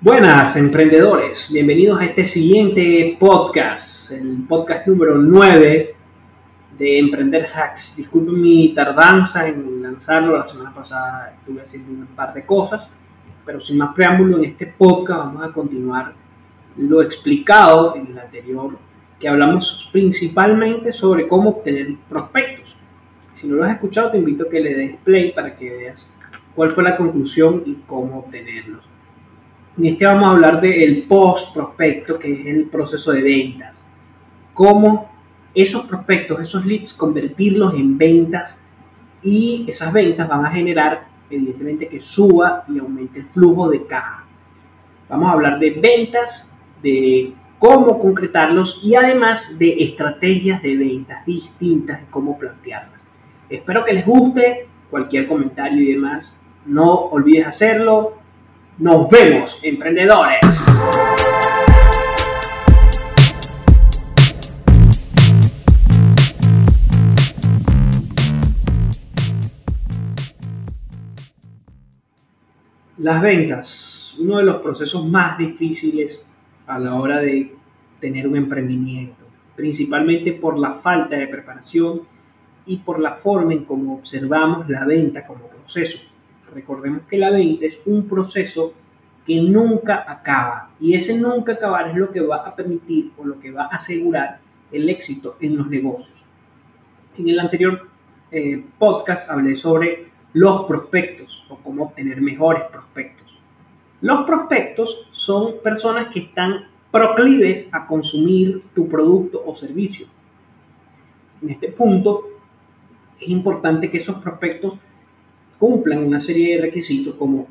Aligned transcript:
Buenas 0.00 0.54
emprendedores, 0.54 1.50
bienvenidos 1.52 2.00
a 2.00 2.04
este 2.04 2.24
siguiente 2.24 3.16
podcast, 3.18 4.12
el 4.12 4.44
podcast 4.48 4.86
número 4.86 5.18
9 5.18 5.96
de 6.78 6.98
Emprender 7.00 7.48
Hacks. 7.52 7.96
Disculpen 7.96 8.40
mi 8.40 8.68
tardanza 8.68 9.48
en 9.48 9.82
lanzarlo, 9.82 10.38
la 10.38 10.44
semana 10.44 10.72
pasada 10.72 11.34
estuve 11.36 11.62
haciendo 11.62 11.90
un 11.90 12.06
par 12.14 12.32
de 12.32 12.46
cosas, 12.46 12.86
pero 13.44 13.60
sin 13.60 13.78
más 13.78 13.92
preámbulo 13.92 14.38
en 14.38 14.44
este 14.44 14.66
podcast 14.68 15.18
vamos 15.18 15.42
a 15.42 15.52
continuar 15.52 16.12
lo 16.76 17.02
explicado 17.02 17.96
en 17.96 18.06
el 18.06 18.18
anterior, 18.20 18.78
que 19.18 19.28
hablamos 19.28 19.90
principalmente 19.90 20.92
sobre 20.92 21.26
cómo 21.26 21.50
obtener 21.50 21.96
prospectos. 22.08 22.76
Si 23.34 23.48
no 23.48 23.56
lo 23.56 23.64
has 23.64 23.72
escuchado 23.72 24.12
te 24.12 24.18
invito 24.18 24.44
a 24.44 24.48
que 24.48 24.60
le 24.60 24.74
des 24.74 24.96
play 24.98 25.32
para 25.32 25.56
que 25.56 25.68
veas 25.68 26.08
cuál 26.54 26.70
fue 26.70 26.84
la 26.84 26.96
conclusión 26.96 27.64
y 27.66 27.74
cómo 27.84 28.20
obtenerlos. 28.20 28.87
En 29.78 29.86
este 29.86 30.06
vamos 30.06 30.28
a 30.28 30.32
hablar 30.32 30.60
del 30.60 31.04
post 31.04 31.54
prospecto, 31.54 32.18
que 32.18 32.32
es 32.32 32.46
el 32.46 32.64
proceso 32.64 33.12
de 33.12 33.22
ventas. 33.22 33.86
Cómo 34.52 35.08
esos 35.54 35.86
prospectos, 35.86 36.40
esos 36.40 36.66
leads, 36.66 36.92
convertirlos 36.92 37.74
en 37.74 37.96
ventas 37.96 38.60
y 39.22 39.66
esas 39.68 39.92
ventas 39.92 40.26
van 40.26 40.44
a 40.44 40.50
generar, 40.50 41.06
evidentemente, 41.30 41.86
que 41.86 42.00
suba 42.00 42.64
y 42.68 42.80
aumente 42.80 43.20
el 43.20 43.26
flujo 43.26 43.68
de 43.68 43.86
caja. 43.86 44.24
Vamos 45.08 45.28
a 45.28 45.34
hablar 45.34 45.60
de 45.60 45.70
ventas, 45.70 46.50
de 46.82 47.34
cómo 47.60 48.00
concretarlos 48.00 48.80
y 48.82 48.96
además 48.96 49.60
de 49.60 49.76
estrategias 49.78 50.60
de 50.60 50.76
ventas 50.76 51.24
distintas 51.24 52.02
y 52.02 52.06
cómo 52.10 52.36
plantearlas. 52.36 53.06
Espero 53.48 53.84
que 53.84 53.92
les 53.92 54.04
guste, 54.04 54.66
cualquier 54.90 55.28
comentario 55.28 55.80
y 55.80 55.92
demás, 55.92 56.40
no 56.66 56.94
olvides 56.94 57.46
hacerlo, 57.46 58.17
nos 58.78 59.10
vemos, 59.10 59.58
emprendedores. 59.62 60.38
Las 72.98 73.22
ventas, 73.22 74.14
uno 74.18 74.38
de 74.38 74.44
los 74.44 74.56
procesos 74.62 75.06
más 75.06 75.38
difíciles 75.38 76.24
a 76.66 76.78
la 76.78 76.94
hora 76.94 77.20
de 77.20 77.54
tener 78.00 78.28
un 78.28 78.36
emprendimiento, 78.36 79.24
principalmente 79.56 80.32
por 80.32 80.58
la 80.58 80.74
falta 80.74 81.16
de 81.16 81.26
preparación 81.26 82.02
y 82.66 82.76
por 82.78 83.00
la 83.00 83.14
forma 83.14 83.54
en 83.54 83.64
cómo 83.64 83.94
observamos 83.94 84.68
la 84.68 84.84
venta 84.84 85.26
como 85.26 85.46
proceso. 85.46 85.98
Recordemos 86.54 87.02
que 87.08 87.18
la 87.18 87.30
venta 87.30 87.66
es 87.66 87.80
un 87.86 88.08
proceso 88.08 88.72
que 89.26 89.40
nunca 89.42 90.04
acaba 90.10 90.70
y 90.80 90.94
ese 90.94 91.16
nunca 91.16 91.52
acabar 91.52 91.88
es 91.88 91.96
lo 91.96 92.10
que 92.10 92.20
va 92.20 92.36
a 92.36 92.56
permitir 92.56 93.12
o 93.18 93.24
lo 93.24 93.38
que 93.38 93.50
va 93.50 93.64
a 93.64 93.76
asegurar 93.76 94.40
el 94.72 94.88
éxito 94.88 95.36
en 95.40 95.56
los 95.56 95.68
negocios. 95.68 96.24
En 97.18 97.28
el 97.28 97.38
anterior 97.38 97.88
eh, 98.30 98.64
podcast 98.78 99.28
hablé 99.28 99.56
sobre 99.56 100.08
los 100.32 100.66
prospectos 100.66 101.44
o 101.48 101.56
cómo 101.56 101.84
obtener 101.84 102.20
mejores 102.20 102.64
prospectos. 102.64 103.38
Los 104.00 104.24
prospectos 104.24 105.08
son 105.12 105.54
personas 105.62 106.08
que 106.08 106.20
están 106.20 106.66
proclives 106.90 107.68
a 107.72 107.86
consumir 107.86 108.62
tu 108.74 108.88
producto 108.88 109.42
o 109.44 109.54
servicio. 109.54 110.06
En 111.42 111.50
este 111.50 111.68
punto 111.68 112.28
es 113.20 113.28
importante 113.28 113.90
que 113.90 113.98
esos 113.98 114.16
prospectos 114.16 114.74
cumplan 115.58 116.04
una 116.04 116.20
serie 116.20 116.56
de 116.56 116.62
requisitos 116.62 117.14
como 117.16 117.46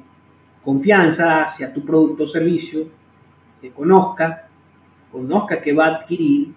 confianza 0.64 1.44
hacia 1.44 1.74
tu 1.74 1.86
producto 1.86 2.24
o 2.24 2.28
servicio, 2.28 2.88
que 3.62 3.72
conozca, 3.72 4.48
conozca 5.12 5.62
que 5.62 5.74
va 5.74 5.86
a 5.86 5.96
adquirir 5.96 6.54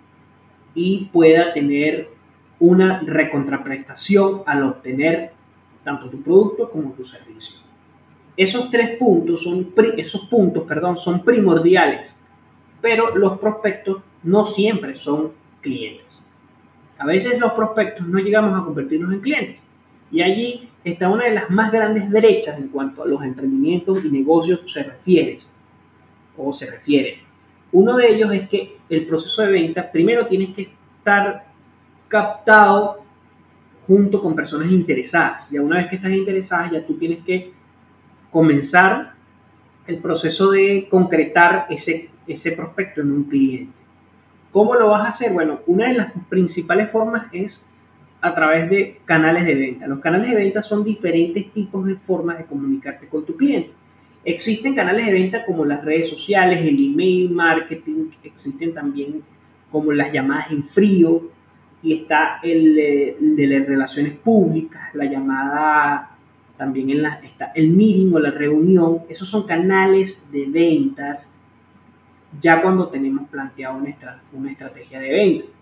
y 0.75 1.09
pueda 1.13 1.53
tener 1.53 2.11
una 2.59 3.01
recontraprestación 3.01 4.43
al 4.47 4.65
obtener 4.65 5.33
tanto 5.85 6.11
tu 6.11 6.23
producto 6.23 6.71
como 6.71 6.93
tu 6.93 7.05
servicio. 7.05 7.57
Esos 8.37 8.71
tres 8.71 8.99
puntos 8.99 9.43
son, 9.43 9.73
esos 9.97 10.23
puntos, 10.23 10.65
perdón, 10.65 10.97
son 10.97 11.25
primordiales, 11.25 12.15
pero 12.81 13.17
los 13.17 13.39
prospectos 13.39 14.03
no 14.23 14.47
siempre 14.47 14.97
son 14.97 15.33
clientes. 15.61 16.21
A 16.99 17.07
veces 17.07 17.39
los 17.39 17.53
prospectos 17.53 18.07
no 18.07 18.19
llegamos 18.19 18.59
a 18.59 18.65
convertirnos 18.65 19.13
en 19.13 19.21
clientes 19.21 19.63
y 20.11 20.23
allí 20.23 20.70
está 20.85 21.09
una 21.09 21.25
de 21.25 21.35
las 21.35 21.51
más 21.51 21.71
grandes 21.71 22.09
brechas 22.09 22.59
en 22.59 22.69
cuanto 22.69 23.03
a 23.03 23.07
los 23.07 23.23
emprendimientos 23.23 24.05
y 24.05 24.09
negocios 24.09 24.61
se 24.67 24.83
refiere 24.83 25.39
o 26.37 26.53
se 26.53 26.71
refiere. 26.71 27.19
Uno 27.73 27.97
de 27.97 28.15
ellos 28.15 28.33
es 28.33 28.49
que 28.49 28.79
el 28.89 29.07
proceso 29.07 29.43
de 29.43 29.53
venta 29.53 29.91
primero 29.91 30.27
tienes 30.27 30.51
que 30.51 30.63
estar 30.99 31.45
captado 32.09 33.05
junto 33.87 34.21
con 34.23 34.35
personas 34.35 34.71
interesadas. 34.71 35.51
Ya 35.51 35.61
una 35.61 35.79
vez 35.79 35.89
que 35.89 35.97
estás 35.97 36.13
interesada, 36.13 36.71
ya 36.71 36.87
tú 36.87 36.95
tienes 36.95 37.25
que 37.25 37.53
comenzar 38.31 39.15
el 39.87 39.99
proceso 39.99 40.51
de 40.51 40.89
concretar 40.89 41.67
ese, 41.71 42.11
ese 42.27 42.53
prospecto 42.53 43.01
en 43.01 43.13
un 43.13 43.25
cliente. 43.25 43.73
¿Cómo 44.53 44.75
lo 44.75 44.89
vas 44.89 45.03
a 45.03 45.09
hacer? 45.11 45.33
Bueno, 45.33 45.61
una 45.67 45.89
de 45.89 45.95
las 45.95 46.13
principales 46.29 46.91
formas 46.91 47.27
es 47.33 47.63
a 48.21 48.35
través 48.35 48.69
de 48.69 49.01
canales 49.05 49.47
de 49.47 49.55
venta. 49.55 49.87
Los 49.87 50.01
canales 50.01 50.31
de 50.31 50.37
venta 50.37 50.63
son 50.63 50.85
diferentes 50.85 51.51
tipos 51.53 51.87
de 51.87 51.97
formas 51.97 52.39
de 52.39 52.45
comunicarte 52.45 53.09
con 53.09 53.25
tu 53.25 53.37
cliente. 53.37 53.73
Existen 54.25 54.75
canales 54.75 55.07
de 55.07 55.13
venta 55.13 55.45
como 55.47 55.65
las 55.65 55.83
redes 55.85 56.09
sociales, 56.09 56.61
el 56.61 56.93
email 56.93 57.31
marketing, 57.31 58.11
existen 58.23 58.75
también 58.75 59.23
como 59.71 59.93
las 59.93 60.13
llamadas 60.13 60.51
en 60.51 60.65
frío 60.65 61.31
y 61.83 61.95
está 61.95 62.41
el, 62.43 62.75
de 63.37 63.47
las 63.47 63.67
relaciones 63.67 64.19
públicas, 64.19 64.95
la 64.95 65.07
llamada 65.07 66.11
también 66.59 66.91
en 66.91 67.03
la, 67.03 67.15
está 67.25 67.53
el 67.55 67.71
meeting 67.71 68.13
o 68.13 68.19
la 68.19 68.31
reunión. 68.31 68.99
Esos 69.09 69.29
son 69.29 69.47
canales 69.47 70.31
de 70.31 70.45
ventas 70.47 71.33
ya 72.43 72.61
cuando 72.61 72.89
tenemos 72.89 73.29
planteado 73.31 73.81
una 74.33 74.51
estrategia 74.53 75.01
de 75.01 75.11
venta 75.11 75.60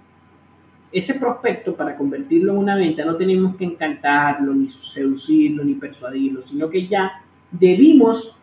ese 0.90 1.14
prospecto, 1.14 1.74
para 1.74 1.96
convertirlo 1.96 2.52
en 2.52 2.58
una 2.58 2.76
venta, 2.76 3.04
no 3.04 3.16
tenemos 3.16 3.56
que 3.56 3.64
encantarlo, 3.64 4.54
ni 4.54 4.68
seducirlo, 4.68 5.62
ni 5.64 5.74
persuadirlo, 5.74 6.42
sino 6.42 6.70
que 6.70 6.86
ya 6.86 7.22
debimos 7.50 8.34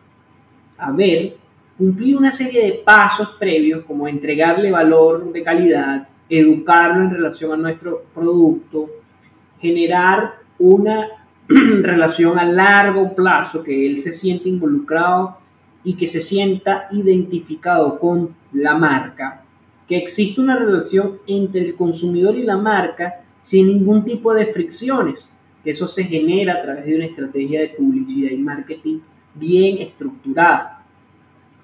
haber 0.78 1.36
cumplido 1.76 2.18
una 2.18 2.32
serie 2.32 2.64
de 2.64 2.72
pasos 2.84 3.30
previos, 3.38 3.84
como 3.84 4.06
entregarle 4.06 4.70
valor 4.70 5.32
de 5.32 5.42
calidad, 5.42 6.08
educarlo 6.28 7.02
en 7.02 7.10
relación 7.10 7.52
a 7.52 7.56
nuestro 7.56 8.04
producto, 8.14 8.90
generar 9.60 10.36
una 10.58 11.08
relación 11.48 12.38
a 12.38 12.44
largo 12.44 13.14
plazo, 13.14 13.62
que 13.62 13.86
él 13.86 14.02
se 14.02 14.12
siente 14.12 14.48
involucrado 14.48 15.38
y 15.82 15.94
que 15.94 16.06
se 16.06 16.22
sienta 16.22 16.86
identificado 16.92 17.98
con 17.98 18.34
la 18.52 18.76
marca 18.76 19.45
que 19.88 19.96
existe 19.96 20.40
una 20.40 20.58
relación 20.58 21.18
entre 21.26 21.60
el 21.62 21.76
consumidor 21.76 22.36
y 22.36 22.42
la 22.42 22.56
marca 22.56 23.22
sin 23.42 23.68
ningún 23.68 24.04
tipo 24.04 24.34
de 24.34 24.46
fricciones, 24.46 25.30
que 25.62 25.70
eso 25.70 25.86
se 25.86 26.04
genera 26.04 26.54
a 26.54 26.62
través 26.62 26.86
de 26.86 26.96
una 26.96 27.06
estrategia 27.06 27.60
de 27.60 27.68
publicidad 27.68 28.30
y 28.30 28.38
marketing 28.38 28.98
bien 29.34 29.78
estructurada. 29.78 30.84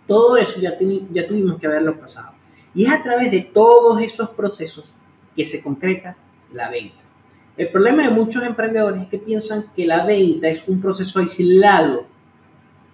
Todo 0.06 0.36
eso 0.36 0.60
ya, 0.60 0.76
ya 1.10 1.26
tuvimos 1.26 1.58
que 1.58 1.66
haberlo 1.66 1.98
pasado. 1.98 2.34
Y 2.74 2.84
es 2.84 2.92
a 2.92 3.02
través 3.02 3.30
de 3.30 3.40
todos 3.40 4.00
esos 4.00 4.30
procesos 4.30 4.92
que 5.34 5.44
se 5.44 5.62
concreta 5.62 6.16
la 6.52 6.70
venta. 6.70 6.96
El 7.56 7.68
problema 7.68 8.04
de 8.04 8.10
muchos 8.10 8.42
emprendedores 8.42 9.02
es 9.02 9.08
que 9.08 9.18
piensan 9.18 9.66
que 9.74 9.86
la 9.86 10.06
venta 10.06 10.48
es 10.48 10.62
un 10.66 10.80
proceso 10.80 11.20
aislado 11.20 12.06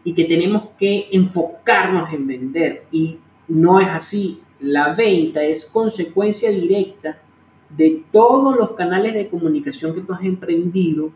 y 0.02 0.14
que 0.14 0.24
tenemos 0.24 0.70
que 0.78 1.08
enfocarnos 1.12 2.12
en 2.12 2.26
vender. 2.26 2.84
Y 2.90 3.18
no 3.46 3.80
es 3.80 3.88
así 3.88 4.40
la 4.60 4.94
venta 4.94 5.42
es 5.42 5.64
consecuencia 5.66 6.50
directa 6.50 7.18
de 7.70 8.02
todos 8.10 8.56
los 8.56 8.72
canales 8.72 9.14
de 9.14 9.28
comunicación 9.28 9.94
que 9.94 10.00
tú 10.00 10.12
has 10.12 10.22
emprendido 10.22 11.10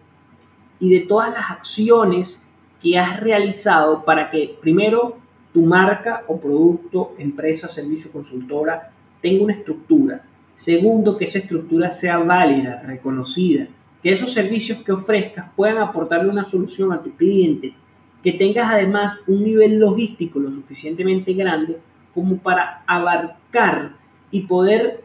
y 0.78 0.90
de 0.90 1.00
todas 1.00 1.32
las 1.32 1.50
acciones 1.50 2.42
que 2.80 2.98
has 2.98 3.20
realizado 3.20 4.04
para 4.04 4.30
que 4.30 4.56
primero 4.60 5.16
tu 5.52 5.62
marca 5.62 6.24
o 6.28 6.40
producto, 6.40 7.14
empresa, 7.18 7.68
servicio, 7.68 8.10
consultora 8.10 8.90
tenga 9.20 9.44
una 9.44 9.54
estructura. 9.54 10.24
Segundo, 10.54 11.16
que 11.16 11.26
esa 11.26 11.38
estructura 11.38 11.92
sea 11.92 12.18
válida, 12.18 12.82
reconocida, 12.82 13.66
que 14.02 14.12
esos 14.12 14.32
servicios 14.32 14.82
que 14.82 14.92
ofrezcas 14.92 15.50
puedan 15.56 15.78
aportarle 15.78 16.30
una 16.30 16.50
solución 16.50 16.92
a 16.92 17.02
tu 17.02 17.12
cliente, 17.12 17.74
que 18.22 18.32
tengas 18.32 18.70
además 18.70 19.18
un 19.26 19.42
nivel 19.42 19.78
logístico 19.78 20.38
lo 20.38 20.50
suficientemente 20.50 21.32
grande 21.32 21.78
como 22.14 22.38
para 22.38 22.82
abarcar 22.86 23.92
y 24.30 24.42
poder 24.42 25.02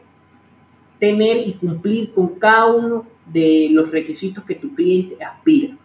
tener 1.00 1.48
y 1.48 1.54
cumplir 1.54 2.14
con 2.14 2.40
cada 2.40 2.66
uno 2.68 3.06
de 3.26 3.70
los 3.72 3.92
requisitos 3.92 4.44
que 4.44 4.56
tu 4.56 4.74
cliente 4.74 5.24
aspira. 5.24 5.76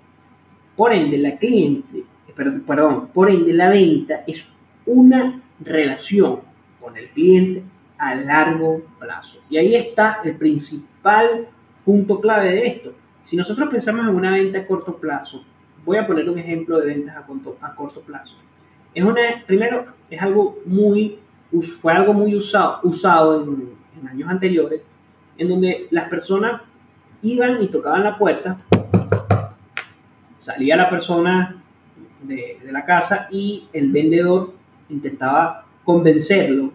Por 0.77 0.93
ende, 0.93 1.19
la 1.19 1.37
cliente, 1.37 2.05
perdón, 2.35 3.09
por 3.13 3.31
ende 3.31 3.53
la 3.53 3.69
venta 3.69 4.25
es 4.27 4.45
una 4.87 5.43
relación 5.61 6.41
con 6.81 6.97
el 6.97 7.09
cliente 7.11 7.63
a 7.99 8.15
largo 8.15 8.83
plazo. 8.99 9.39
Y 9.49 9.59
ahí 9.59 9.75
está 9.75 10.21
el 10.25 10.37
principal 10.37 11.49
punto 11.85 12.21
clave 12.21 12.51
de 12.51 12.67
esto. 12.67 12.95
Si 13.25 13.37
nosotros 13.37 13.69
pensamos 13.71 14.09
en 14.09 14.15
una 14.15 14.33
venta 14.33 14.61
a 14.61 14.67
corto 14.67 14.97
plazo, 14.97 15.45
voy 15.85 15.99
a 15.99 16.07
poner 16.07 16.29
un 16.29 16.39
ejemplo 16.39 16.81
de 16.81 16.87
ventas 16.87 17.17
a 17.17 17.27
corto, 17.27 17.57
a 17.61 17.75
corto 17.75 18.01
plazo. 18.01 18.35
Es 18.95 19.05
una, 19.05 19.43
primero, 19.47 19.87
es 20.11 20.21
algo 20.21 20.59
muy, 20.67 21.19
fue 21.81 21.93
algo 21.93 22.13
muy 22.13 22.35
usado, 22.35 22.81
usado 22.83 23.43
en, 23.43 24.09
años 24.09 24.29
anteriores, 24.29 24.83
en 25.39 25.49
donde 25.49 25.87
las 25.91 26.09
personas 26.09 26.61
iban 27.23 27.63
y 27.63 27.69
tocaban 27.69 28.05
la 28.05 28.19
puerta, 28.19 28.59
salía 30.39 30.77
la 30.77 30.91
persona 30.91 31.63
de, 32.23 32.59
de, 32.63 32.73
la 32.73 32.85
casa 32.85 33.29
y 33.31 33.69
el 33.73 33.91
vendedor 33.93 34.53
intentaba 34.91 35.65
convencerlo, 35.85 36.73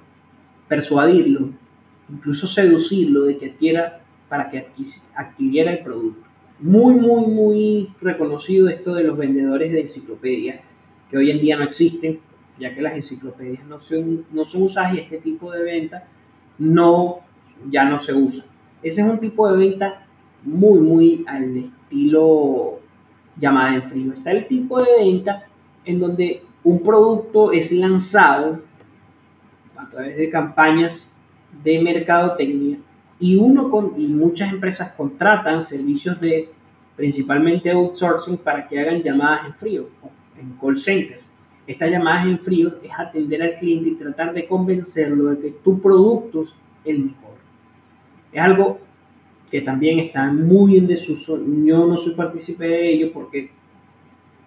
persuadirlo, 0.67 1.49
incluso 2.09 2.47
seducirlo 2.47 3.25
de 3.25 3.37
que 3.37 3.51
adquiera 3.51 3.99
para 4.29 4.49
que 4.49 4.67
adquiriera 5.15 5.71
el 5.71 5.83
producto. 5.83 6.27
Muy, 6.59 6.95
muy, 6.95 7.27
muy 7.27 7.93
reconocido 8.01 8.67
esto 8.67 8.95
de 8.95 9.03
los 9.03 9.17
vendedores 9.17 9.71
de 9.71 9.81
enciclopedias, 9.81 10.61
que 11.09 11.17
hoy 11.17 11.31
en 11.31 11.39
día 11.39 11.57
no 11.57 11.63
existen, 11.63 12.19
ya 12.59 12.73
que 12.73 12.81
las 12.81 12.93
enciclopedias 12.93 13.65
no 13.65 13.79
son, 13.79 14.25
no 14.31 14.45
son 14.45 14.63
usadas 14.63 14.95
y 14.95 14.99
este 14.99 15.17
tipo 15.17 15.51
de 15.51 15.63
venta 15.63 16.07
no, 16.57 17.19
ya 17.69 17.85
no 17.85 17.99
se 17.99 18.13
usa. 18.13 18.43
Ese 18.81 19.01
es 19.01 19.07
un 19.07 19.19
tipo 19.19 19.49
de 19.49 19.57
venta 19.57 20.05
muy, 20.43 20.79
muy 20.79 21.25
al 21.27 21.57
estilo 21.57 22.79
llamada 23.39 23.75
en 23.75 23.83
frío. 23.83 24.13
Está 24.13 24.31
el 24.31 24.47
tipo 24.47 24.79
de 24.79 24.89
venta 24.97 25.45
en 25.85 25.99
donde 25.99 26.43
un 26.63 26.81
producto 26.81 27.51
es 27.51 27.71
lanzado 27.71 28.61
a 29.75 29.89
través 29.89 30.17
de 30.17 30.29
campañas 30.29 31.11
de 31.63 31.79
mercadotecnia 31.79 32.77
y 33.19 33.35
uno 33.35 33.69
con, 33.69 33.99
y 33.99 34.07
muchas 34.07 34.51
empresas 34.51 34.93
contratan 34.93 35.65
servicios 35.65 36.19
de 36.19 36.49
principalmente 36.95 37.71
outsourcing 37.71 38.37
para 38.37 38.67
que 38.67 38.79
hagan 38.79 39.01
llamadas 39.01 39.47
en 39.47 39.53
frío, 39.53 39.89
en 40.39 40.53
call 40.59 40.79
centers. 40.79 41.29
Estas 41.65 41.91
llamadas 41.91 42.27
en 42.27 42.39
frío 42.39 42.75
es 42.81 42.91
atender 42.97 43.41
al 43.41 43.57
cliente 43.57 43.89
y 43.89 43.95
tratar 43.95 44.33
de 44.33 44.47
convencerlo 44.47 45.31
de 45.31 45.39
que 45.39 45.51
tu 45.63 45.81
producto 45.81 46.43
es 46.43 46.55
el 46.85 46.99
mejor. 46.99 47.35
Es 48.31 48.41
algo 48.41 48.79
que 49.51 49.61
también 49.61 49.99
está 49.99 50.31
muy 50.31 50.77
en 50.77 50.87
desuso. 50.87 51.37
Yo 51.37 51.85
no 51.85 51.97
soy 51.97 52.13
partícipe 52.13 52.65
de 52.67 52.89
ello 52.89 53.11
porque, 53.13 53.49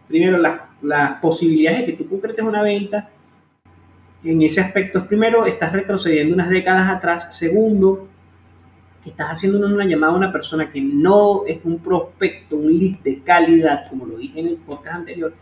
primero, 0.08 0.38
las, 0.38 0.60
las 0.82 1.20
posibilidades 1.20 1.80
de 1.80 1.86
que 1.86 2.04
tú 2.04 2.08
concretes 2.08 2.44
una 2.44 2.62
venta 2.62 3.10
en 4.22 4.42
ese 4.42 4.60
aspecto, 4.60 5.06
primero, 5.06 5.46
estás 5.46 5.72
retrocediendo 5.72 6.34
unas 6.34 6.50
décadas 6.50 6.90
atrás. 6.90 7.36
Segundo, 7.36 8.08
estás 9.04 9.32
haciendo 9.32 9.66
una 9.66 9.84
llamada 9.84 10.12
a 10.12 10.16
una 10.16 10.32
persona 10.32 10.70
que 10.70 10.80
no 10.80 11.46
es 11.46 11.58
un 11.64 11.78
prospecto, 11.78 12.56
un 12.56 12.78
lead 12.78 12.98
de 13.00 13.20
calidad, 13.20 13.88
como 13.88 14.06
lo 14.06 14.16
dije 14.16 14.40
en 14.40 14.48
el 14.48 14.56
podcast 14.56 14.96
anterior. 14.96 15.32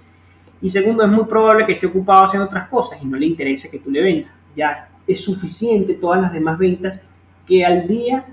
Y 0.60 0.70
segundo, 0.70 1.05
es 1.05 1.10
muy 1.10 1.25
probable 1.25 1.66
que 1.66 1.72
esté 1.72 1.87
ocupado 1.87 2.25
haciendo 2.25 2.46
otras 2.46 2.69
cosas 2.69 2.99
y 3.02 3.06
no 3.06 3.16
le 3.16 3.26
interese 3.26 3.70
que 3.70 3.78
tú 3.78 3.90
le 3.90 4.02
vendas. 4.02 4.32
Ya 4.56 4.88
es 5.06 5.20
suficiente 5.20 5.94
todas 5.94 6.20
las 6.20 6.32
demás 6.32 6.58
ventas 6.58 7.00
que 7.46 7.64
al 7.64 7.87
día 7.87 8.26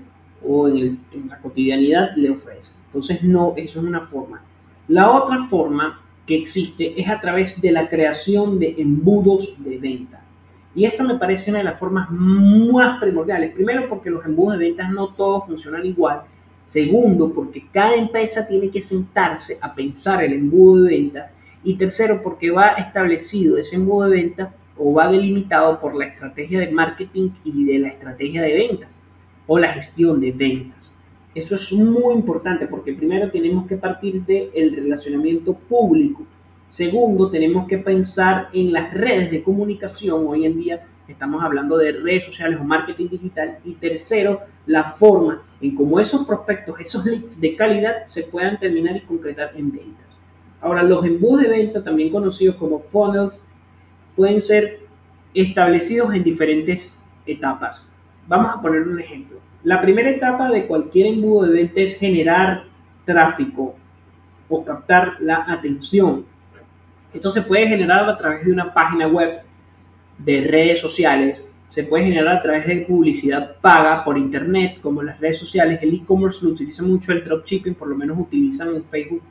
o 0.46 0.68
en, 0.68 1.00
la 1.28 1.38
cotidianidad 1.38 2.10
le 2.16 2.30
ofrece. 2.30 2.72
Entonces, 2.86 3.22
no, 3.22 3.54
eso 3.56 3.80
es 3.80 3.84
una 3.84 4.02
forma. 4.02 4.42
La 4.88 5.10
otra 5.10 5.46
forma 5.46 6.00
que 6.26 6.36
existe 6.36 7.00
es 7.00 7.08
a 7.08 7.20
través 7.20 7.60
de 7.60 7.72
la 7.72 7.88
creación 7.88 8.58
de 8.58 8.74
embudos 8.78 9.54
de 9.58 9.78
venta. 9.78 10.22
Y 10.74 10.84
esa 10.84 11.02
me 11.04 11.14
parece 11.14 11.50
una 11.50 11.60
de 11.60 11.64
las 11.64 11.78
formas 11.78 12.10
más 12.10 13.00
primordiales. 13.00 13.54
Primero, 13.54 13.88
porque 13.88 14.10
los 14.10 14.24
embudos 14.26 14.58
de 14.58 14.66
ventas 14.66 14.90
no 14.90 15.08
todos 15.08 15.46
funcionan 15.46 15.86
igual. 15.86 16.22
Segundo, 16.66 17.32
porque 17.32 17.66
cada 17.72 17.94
empresa 17.94 18.46
tiene 18.46 18.68
que 18.70 18.82
sentarse 18.82 19.56
a 19.60 19.74
pensar 19.74 20.22
el 20.22 20.34
embudo 20.34 20.82
de 20.82 20.90
venta. 20.90 21.30
Y 21.66 21.74
tercero, 21.74 22.22
porque 22.22 22.50
va 22.50 22.76
establecido 22.78 23.58
ese 23.58 23.76
embudo 23.76 24.08
de 24.08 24.22
venta 24.22 24.54
o 24.78 24.94
va 24.94 25.08
delimitado 25.08 25.80
por 25.80 25.94
la 25.94 26.06
estrategia 26.06 26.60
de 26.60 26.70
marketing 26.70 27.30
y 27.44 27.64
de 27.64 27.78
la 27.78 27.88
estrategia 27.88 28.40
de 28.40 28.54
ventas 28.54 28.98
o 29.46 29.58
la 29.58 29.72
gestión 29.72 30.20
de 30.20 30.32
ventas. 30.32 30.94
Eso 31.34 31.56
es 31.56 31.72
muy 31.72 32.14
importante 32.14 32.66
porque 32.66 32.94
primero 32.94 33.30
tenemos 33.30 33.66
que 33.66 33.76
partir 33.76 34.24
del 34.24 34.74
relacionamiento 34.74 35.52
público 35.52 36.24
Segundo, 36.68 37.30
tenemos 37.30 37.68
que 37.68 37.78
pensar 37.78 38.48
en 38.52 38.72
las 38.72 38.92
redes 38.92 39.30
de 39.30 39.42
comunicación. 39.42 40.26
Hoy 40.26 40.44
en 40.44 40.58
día 40.58 40.84
estamos 41.06 41.42
hablando 41.42 41.76
de 41.76 41.92
redes 41.92 42.24
sociales 42.24 42.58
o 42.60 42.64
marketing 42.64 43.08
digital. 43.08 43.58
Y 43.64 43.74
tercero, 43.74 44.42
la 44.66 44.92
forma 44.92 45.42
en 45.60 45.76
cómo 45.76 46.00
esos 46.00 46.26
prospectos, 46.26 46.80
esos 46.80 47.04
leads 47.06 47.40
de 47.40 47.54
calidad 47.54 48.06
se 48.06 48.24
puedan 48.24 48.58
terminar 48.58 48.96
y 48.96 49.00
concretar 49.02 49.52
en 49.56 49.70
ventas. 49.70 50.05
Ahora, 50.60 50.82
los 50.82 51.04
embudos 51.04 51.42
de 51.42 51.48
venta, 51.48 51.82
también 51.82 52.10
conocidos 52.10 52.56
como 52.56 52.80
funnels, 52.80 53.42
pueden 54.14 54.40
ser 54.40 54.80
establecidos 55.34 56.14
en 56.14 56.24
diferentes 56.24 56.92
etapas. 57.26 57.84
Vamos 58.26 58.54
a 58.54 58.60
poner 58.60 58.82
un 58.82 59.00
ejemplo. 59.00 59.38
La 59.62 59.80
primera 59.80 60.10
etapa 60.10 60.48
de 60.50 60.66
cualquier 60.66 61.06
embudo 61.06 61.46
de 61.46 61.52
venta 61.52 61.80
es 61.80 61.96
generar 61.96 62.64
tráfico 63.04 63.74
o 64.48 64.64
captar 64.64 65.16
la 65.20 65.44
atención 65.48 66.24
esto 67.16 67.30
se 67.30 67.40
puede 67.40 67.66
generar 67.66 68.06
a 68.10 68.18
través 68.18 68.44
de 68.44 68.52
una 68.52 68.74
página 68.74 69.08
web, 69.08 69.40
de 70.18 70.42
redes 70.42 70.80
sociales, 70.80 71.42
se 71.70 71.82
puede 71.82 72.04
generar 72.04 72.36
a 72.36 72.42
través 72.42 72.66
de 72.66 72.84
publicidad 72.86 73.56
paga 73.62 74.04
por 74.04 74.18
internet, 74.18 74.80
como 74.82 75.02
las 75.02 75.18
redes 75.18 75.38
sociales. 75.38 75.78
El 75.82 75.94
e-commerce 75.94 76.44
lo 76.44 76.50
utiliza 76.50 76.82
mucho 76.82 77.12
el 77.12 77.24
dropshipping, 77.24 77.74
por 77.74 77.88
lo 77.88 77.96
menos 77.96 78.18
utilizan 78.18 78.76
en 78.76 78.84
Facebook. 78.84 79.22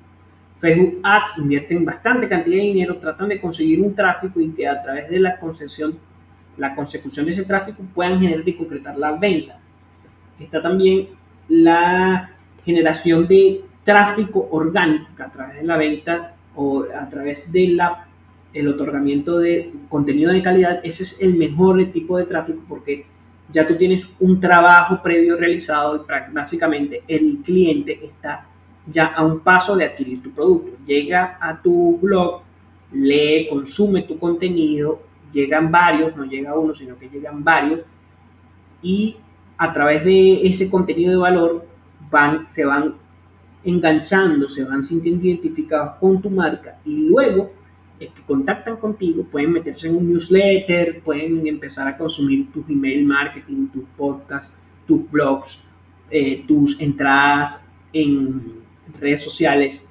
Facebook 0.60 1.00
Ads 1.04 1.38
invierten 1.38 1.86
bastante 1.86 2.28
cantidad 2.30 2.58
de 2.58 2.64
dinero, 2.64 2.98
tratan 2.98 3.30
de 3.30 3.40
conseguir 3.40 3.82
un 3.82 3.94
tráfico 3.94 4.40
y 4.40 4.52
que 4.52 4.68
a 4.68 4.82
través 4.82 5.10
de 5.10 5.20
la 5.20 5.38
concesión, 5.38 5.98
la 6.58 6.74
consecución 6.76 7.26
de 7.26 7.34
ese 7.34 7.44
tráfico 7.44 7.84
puedan 7.94 8.20
generar 8.20 8.48
y 8.48 8.54
concretar 8.54 8.98
la 8.98 9.12
venta. 9.14 9.60
Está 10.40 10.62
también 10.62 11.10
la 11.50 12.32
generación 12.64 13.28
de 13.28 13.62
tráfico 13.84 14.48
orgánico 14.52 15.08
a 15.20 15.30
través 15.30 15.58
de 15.58 15.64
la 15.64 15.78
venta 15.78 16.34
o 16.56 16.84
a 16.84 17.08
través 17.10 17.52
del 17.52 17.80
el 18.54 18.70
otorgamiento 18.70 19.38
de 19.40 19.72
contenido 19.90 20.32
de 20.32 20.42
calidad, 20.42 20.80
ese 20.84 21.04
es 21.04 21.22
el 21.22 21.36
mejor 21.36 21.84
tipo 21.92 22.18
de 22.18 22.24
tráfico 22.24 22.64
porque 22.70 23.06
ya 23.52 23.68
tú 23.68 23.76
tienes 23.76 24.08
un 24.20 24.40
trabajo 24.40 25.02
previo 25.04 25.36
realizado 25.36 25.98
y 25.98 26.34
básicamente 26.34 27.04
el 27.08 27.40
cliente 27.44 28.00
está 28.06 28.48
ya 28.92 29.08
a 29.08 29.24
un 29.24 29.40
paso 29.40 29.76
de 29.76 29.86
adquirir 29.86 30.22
tu 30.22 30.32
producto. 30.32 30.78
Llega 30.86 31.38
a 31.42 31.62
tu 31.62 31.98
blog, 32.02 32.42
lee, 32.92 33.48
consume 33.50 34.04
tu 34.04 34.18
contenido, 34.18 35.02
llegan 35.32 35.72
varios, 35.72 36.16
no 36.16 36.26
llega 36.26 36.58
uno, 36.58 36.76
sino 36.76 36.98
que 36.98 37.10
llegan 37.10 37.44
varios 37.44 37.82
y 38.82 39.18
a 39.58 39.74
través 39.74 40.04
de 40.04 40.46
ese 40.48 40.70
contenido 40.70 41.12
de 41.12 41.18
valor 41.18 41.66
van, 42.10 42.48
se 42.50 42.66
van 42.66 42.96
enganchando, 43.64 44.48
se 44.48 44.64
van 44.64 44.84
sintiendo 44.84 45.26
identificados 45.26 45.96
con 46.00 46.22
tu 46.22 46.30
marca 46.30 46.78
y 46.86 47.08
luego 47.08 47.52
es 48.00 48.10
que 48.10 48.22
contactan 48.24 48.76
contigo, 48.78 49.24
pueden 49.24 49.54
meterse 49.54 49.88
en 49.88 49.96
un 49.96 50.12
newsletter, 50.12 51.02
pueden 51.02 51.48
empezar 51.48 51.88
a 51.88 51.98
consumir 51.98 52.52
tus 52.52 52.70
email 52.70 53.06
marketing, 53.06 53.68
tus 53.68 53.86
podcasts, 53.98 54.52
tus 54.86 55.10
blogs, 55.10 55.58
eh, 56.12 56.44
tus 56.46 56.80
entradas 56.80 57.72
en 57.94 58.65
redes 59.00 59.22
sociales, 59.22 59.88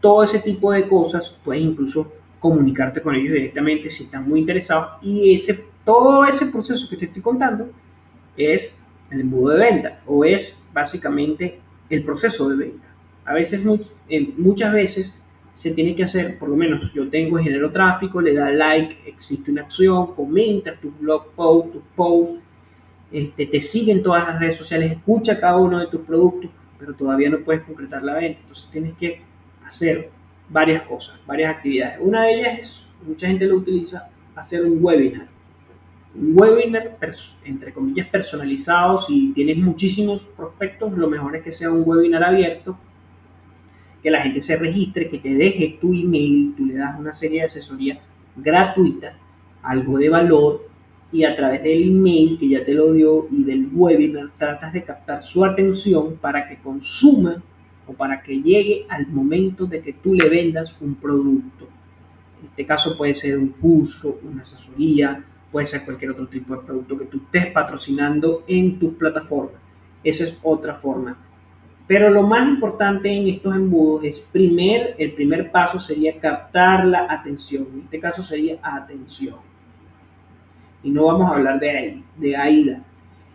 todo 0.00 0.24
ese 0.24 0.40
tipo 0.40 0.72
de 0.72 0.88
cosas, 0.88 1.36
puedes 1.44 1.62
incluso 1.62 2.12
comunicarte 2.40 3.00
con 3.00 3.14
ellos 3.14 3.34
directamente 3.34 3.88
si 3.88 4.04
están 4.04 4.28
muy 4.28 4.40
interesados. 4.40 4.98
Y 5.02 5.34
ese, 5.34 5.64
todo 5.84 6.24
ese 6.24 6.46
proceso 6.46 6.88
que 6.88 6.96
te 6.96 7.04
estoy 7.06 7.22
contando 7.22 7.70
es 8.36 8.78
el 9.10 9.20
embudo 9.20 9.54
de 9.54 9.60
venta 9.60 10.00
o 10.06 10.24
es 10.24 10.56
básicamente 10.72 11.60
el 11.88 12.02
proceso 12.02 12.48
de 12.48 12.56
venta. 12.56 12.86
A 13.24 13.34
veces, 13.34 13.62
muchas 14.36 14.72
veces 14.72 15.12
se 15.54 15.70
tiene 15.70 15.94
que 15.94 16.04
hacer, 16.04 16.38
por 16.38 16.48
lo 16.48 16.56
menos 16.56 16.92
yo 16.92 17.08
tengo 17.08 17.38
genero 17.38 17.70
tráfico, 17.70 18.20
le 18.20 18.34
da 18.34 18.50
like, 18.50 18.98
existe 19.06 19.50
una 19.50 19.62
acción, 19.62 20.14
comenta 20.14 20.74
tus 20.74 20.98
blog 20.98 21.30
posts, 21.36 21.72
tus 21.72 21.82
posts, 21.94 22.40
este, 23.12 23.46
te 23.46 23.60
siguen 23.60 24.02
todas 24.02 24.26
las 24.26 24.40
redes 24.40 24.56
sociales, 24.56 24.92
escucha 24.92 25.38
cada 25.38 25.58
uno 25.58 25.78
de 25.78 25.86
tus 25.86 26.00
productos, 26.00 26.50
pero 26.82 26.94
todavía 26.94 27.30
no 27.30 27.38
puedes 27.38 27.62
concretar 27.62 28.02
la 28.02 28.14
venta. 28.14 28.40
Entonces 28.40 28.68
tienes 28.72 28.94
que 28.94 29.20
hacer 29.64 30.10
varias 30.48 30.82
cosas, 30.82 31.14
varias 31.24 31.54
actividades. 31.54 31.98
Una 32.00 32.24
de 32.24 32.34
ellas 32.34 32.58
es, 32.58 32.80
mucha 33.06 33.28
gente 33.28 33.46
lo 33.46 33.58
utiliza, 33.58 34.08
hacer 34.34 34.64
un 34.64 34.78
webinar. 34.84 35.28
Un 36.16 36.32
webinar, 36.34 36.98
entre 37.44 37.72
comillas, 37.72 38.08
personalizado. 38.08 39.00
Si 39.02 39.32
tienes 39.32 39.58
muchísimos 39.58 40.24
prospectos, 40.36 40.92
lo 40.98 41.06
mejor 41.08 41.36
es 41.36 41.44
que 41.44 41.52
sea 41.52 41.70
un 41.70 41.84
webinar 41.86 42.24
abierto 42.24 42.76
que 44.02 44.10
la 44.10 44.20
gente 44.22 44.40
se 44.40 44.56
registre, 44.56 45.08
que 45.08 45.18
te 45.18 45.34
deje 45.36 45.78
tu 45.80 45.94
email, 45.94 46.52
tú 46.56 46.66
le 46.66 46.74
das 46.74 46.98
una 46.98 47.14
serie 47.14 47.42
de 47.42 47.46
asesoría 47.46 48.00
gratuita 48.34 49.14
algo 49.62 49.98
de 49.98 50.08
valor 50.08 50.68
y 51.12 51.24
a 51.24 51.36
través 51.36 51.62
del 51.62 51.82
email 51.82 52.38
que 52.38 52.48
ya 52.48 52.64
te 52.64 52.72
lo 52.72 52.92
dio 52.92 53.28
y 53.30 53.44
del 53.44 53.68
webinar 53.72 54.30
tratas 54.38 54.72
de 54.72 54.82
captar 54.82 55.22
su 55.22 55.44
atención 55.44 56.16
para 56.16 56.48
que 56.48 56.56
consuma 56.56 57.42
o 57.86 57.92
para 57.92 58.22
que 58.22 58.40
llegue 58.40 58.86
al 58.88 59.06
momento 59.08 59.66
de 59.66 59.82
que 59.82 59.92
tú 59.92 60.14
le 60.14 60.28
vendas 60.30 60.74
un 60.80 60.94
producto. 60.94 61.68
En 62.40 62.48
este 62.48 62.64
caso 62.64 62.96
puede 62.96 63.14
ser 63.14 63.38
un 63.38 63.48
curso, 63.48 64.18
una 64.22 64.42
asesoría, 64.42 65.22
puede 65.50 65.66
ser 65.66 65.84
cualquier 65.84 66.12
otro 66.12 66.26
tipo 66.26 66.56
de 66.56 66.62
producto 66.62 66.98
que 66.98 67.04
tú 67.04 67.18
estés 67.18 67.52
patrocinando 67.52 68.42
en 68.48 68.78
tus 68.78 68.94
plataformas. 68.94 69.60
Esa 70.02 70.24
es 70.24 70.38
otra 70.42 70.76
forma. 70.76 71.16
Pero 71.86 72.08
lo 72.08 72.22
más 72.22 72.48
importante 72.48 73.12
en 73.12 73.28
estos 73.28 73.54
embudos 73.54 74.04
es, 74.04 74.20
primer, 74.20 74.94
el 74.98 75.12
primer 75.12 75.50
paso 75.50 75.78
sería 75.78 76.18
captar 76.18 76.86
la 76.86 77.06
atención. 77.12 77.66
En 77.74 77.80
este 77.80 78.00
caso 78.00 78.22
sería 78.22 78.58
atención. 78.62 79.51
Y 80.82 80.90
no 80.90 81.06
vamos 81.06 81.30
a 81.30 81.34
hablar 81.36 81.60
de, 81.60 82.02
de 82.16 82.36
AIDA. 82.36 82.82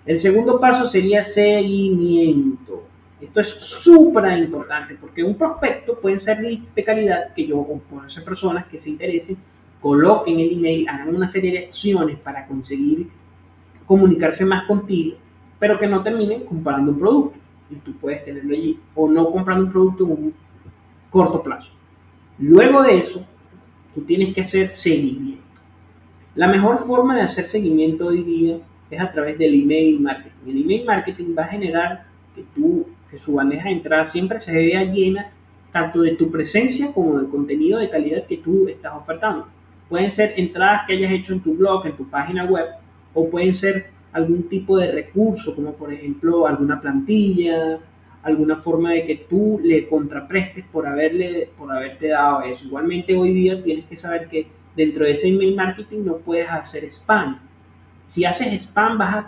El 0.06 0.22
segundo 0.22 0.60
paso 0.60 0.86
sería 0.86 1.24
seguimiento. 1.24 2.84
Esto 3.20 3.40
es 3.40 3.48
súper 3.48 4.38
importante 4.38 4.96
porque 5.00 5.24
un 5.24 5.36
prospecto 5.36 6.00
pueden 6.00 6.20
ser 6.20 6.40
leads 6.40 6.74
de 6.76 6.84
calidad 6.84 7.34
que 7.34 7.48
yo 7.48 7.58
o 7.58 7.80
pueden 7.80 8.12
ser 8.12 8.24
personas 8.24 8.68
que 8.68 8.78
se 8.78 8.92
interesen, 8.92 9.38
coloquen 9.82 10.40
el 10.40 10.54
email, 10.54 10.88
hagan 10.88 11.16
una 11.16 11.28
serie 11.28 11.52
de 11.52 11.66
acciones 11.66 12.20
para 12.20 12.46
conseguir 12.46 13.10
comunicarse 13.88 14.46
más 14.46 14.68
contigo, 14.68 15.18
pero 15.60 15.80
que 15.80 15.88
no 15.88 16.04
terminen 16.04 16.46
comprando 16.46 16.92
un 16.92 17.00
producto. 17.00 17.40
Y 17.70 17.76
tú 17.76 17.94
puedes 17.94 18.24
tenerlo 18.24 18.54
allí 18.54 18.80
o 18.96 19.10
no 19.10 19.32
comprando 19.32 19.66
un 19.66 19.72
producto 19.72 20.04
en 20.06 20.12
un 20.12 20.34
corto 21.10 21.42
plazo. 21.42 21.70
Luego 22.38 22.84
de 22.84 23.00
eso, 23.00 23.26
tú 23.96 24.02
tienes 24.02 24.34
que 24.34 24.42
hacer 24.42 24.72
seguimiento. 24.72 25.44
La 26.38 26.48
mejor 26.48 26.78
forma 26.86 27.16
de 27.16 27.24
hacer 27.24 27.48
seguimiento 27.48 28.06
hoy 28.06 28.22
día 28.22 28.60
es 28.92 29.02
a 29.02 29.12
través 29.12 29.40
del 29.40 29.60
email 29.60 30.00
marketing. 30.00 30.52
El 30.52 30.62
email 30.62 30.86
marketing 30.86 31.36
va 31.36 31.46
a 31.46 31.48
generar 31.48 32.06
que 32.36 32.44
tú 32.54 32.86
que 33.10 33.18
su 33.18 33.34
bandeja 33.34 33.70
de 33.70 33.76
entrada 33.78 34.06
siempre 34.06 34.40
se 34.40 34.54
vea 34.54 34.84
llena 34.84 35.32
tanto 35.72 36.04
de 36.04 36.12
tu 36.12 36.30
presencia 36.30 36.94
como 36.94 37.18
del 37.18 37.30
contenido 37.30 37.80
de 37.80 37.90
calidad 37.90 38.28
que 38.28 38.38
tú 38.38 38.68
estás 38.68 38.94
ofertando. 38.94 39.48
Pueden 39.90 40.12
ser 40.12 40.36
entradas 40.38 40.82
que 40.86 40.94
hayas 40.94 41.12
hecho 41.12 41.34
en 41.34 41.42
tu 41.42 41.56
blog, 41.56 41.88
en 41.88 41.98
tu 41.98 42.08
página 42.08 42.46
web, 42.46 42.68
o 43.16 43.28
pueden 43.32 43.56
ser 43.56 43.88
algún 44.12 44.44
tipo 44.48 44.78
de 44.78 44.92
recurso, 44.92 45.56
como 45.56 45.74
por 45.74 45.92
ejemplo 45.92 46.46
alguna 46.46 46.80
plantilla, 46.80 47.80
alguna 48.22 48.58
forma 48.58 48.92
de 48.92 49.08
que 49.08 49.16
tú 49.28 49.60
le 49.64 49.88
contraprestes 49.88 50.66
por, 50.72 50.86
haberle, 50.86 51.50
por 51.58 51.72
haberte 51.72 52.10
dado 52.10 52.44
eso. 52.44 52.64
Igualmente 52.64 53.18
hoy 53.18 53.34
día 53.34 53.64
tienes 53.64 53.86
que 53.86 53.98
saber 53.98 54.28
que 54.30 54.46
dentro 54.78 55.04
de 55.04 55.12
ese 55.12 55.28
email 55.28 55.56
marketing 55.56 56.06
no 56.06 56.18
puedes 56.18 56.50
hacer 56.50 56.86
spam. 56.86 57.40
Si 58.08 58.24
haces 58.24 58.62
spam, 58.62 58.98
vas 58.98 59.26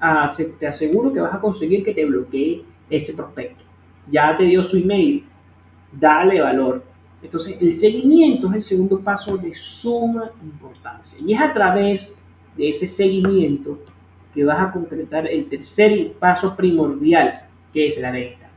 a, 0.00 0.34
te 0.58 0.66
aseguro 0.66 1.12
que 1.12 1.20
vas 1.20 1.34
a 1.34 1.40
conseguir 1.40 1.84
que 1.84 1.94
te 1.94 2.04
bloquee 2.04 2.64
ese 2.90 3.12
prospecto. 3.12 3.62
Ya 4.10 4.36
te 4.36 4.44
dio 4.44 4.64
su 4.64 4.78
email, 4.78 5.24
dale 5.92 6.40
valor. 6.40 6.82
Entonces, 7.22 7.56
el 7.60 7.76
seguimiento 7.76 8.48
es 8.50 8.56
el 8.56 8.62
segundo 8.62 9.00
paso 9.00 9.36
de 9.36 9.54
suma 9.54 10.30
importancia. 10.42 11.18
Y 11.24 11.34
es 11.34 11.40
a 11.40 11.52
través 11.52 12.12
de 12.56 12.70
ese 12.70 12.88
seguimiento 12.88 13.78
que 14.34 14.44
vas 14.44 14.60
a 14.60 14.72
concretar 14.72 15.26
el 15.26 15.48
tercer 15.48 16.12
paso 16.14 16.56
primordial, 16.56 17.42
que 17.72 17.88
es 17.88 17.98
la 17.98 18.12
venta. 18.12 18.48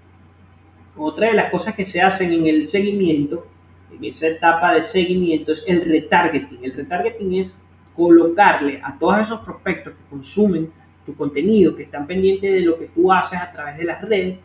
Otra 0.96 1.28
de 1.28 1.34
las 1.34 1.52
cosas 1.52 1.76
que 1.76 1.86
se 1.86 2.02
hacen 2.02 2.32
en 2.32 2.48
el 2.48 2.68
seguimiento, 2.68 3.46
en 3.92 4.06
esa 4.06 4.28
etapa 4.28 4.74
de 4.74 4.84
seguimiento, 4.84 5.52
es 5.54 5.64
el 5.68 5.86
retargeting. 5.86 6.60
El 6.64 6.74
retargeting 6.74 7.40
es 7.40 7.54
colocarle 7.96 8.80
a 8.84 8.98
todos 8.98 9.20
esos 9.20 9.42
prospectos 9.42 9.94
que 9.94 10.10
consumen 10.10 10.72
tu 11.06 11.16
contenido, 11.16 11.76
que 11.76 11.84
están 11.84 12.08
pendientes 12.08 12.52
de 12.52 12.62
lo 12.62 12.78
que 12.78 12.86
tú 12.88 13.12
haces 13.12 13.40
a 13.40 13.52
través 13.52 13.78
de 13.78 13.84
las 13.86 14.02
redes, 14.02 14.40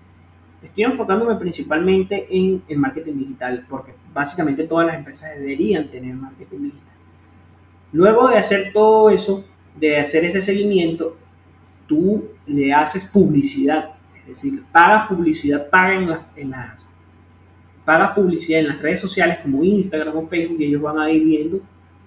estoy 0.62 0.84
enfocándome 0.84 1.36
principalmente 1.36 2.26
en 2.30 2.62
el 2.68 2.78
marketing 2.78 3.18
digital, 3.18 3.66
porque 3.68 3.92
básicamente 4.12 4.64
todas 4.64 4.86
las 4.86 4.96
empresas 4.96 5.38
deberían 5.38 5.88
tener 5.88 6.14
marketing 6.14 6.62
digital. 6.62 6.94
Luego 7.92 8.28
de 8.28 8.38
hacer 8.38 8.72
todo 8.72 9.10
eso, 9.10 9.44
de 9.76 9.98
hacer 9.98 10.24
ese 10.24 10.40
seguimiento, 10.40 11.16
tú 11.86 12.28
le 12.46 12.72
haces 12.72 13.04
publicidad, 13.04 13.90
es 14.20 14.26
decir, 14.28 14.64
pagas 14.72 15.08
publicidad, 15.08 15.68
en 16.36 16.50
las, 16.50 16.88
pagas 17.84 18.14
publicidad 18.14 18.60
en 18.60 18.68
las 18.68 18.80
redes 18.80 19.00
sociales 19.00 19.38
como 19.42 19.62
Instagram 19.62 20.16
o 20.16 20.26
Facebook 20.28 20.60
y 20.60 20.64
ellos 20.64 20.82
van 20.82 20.98
a 20.98 21.10
ir 21.10 21.24
viendo 21.24 21.60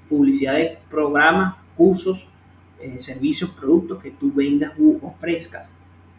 publicidad 0.09 0.53
de 0.53 0.77
programas, 0.89 1.55
cursos, 1.75 2.25
eh, 2.79 2.99
servicios, 2.99 3.49
productos 3.51 4.01
que 4.01 4.11
tú 4.11 4.31
vendas 4.33 4.73
u 4.77 4.99
ofrezcas. 5.01 5.67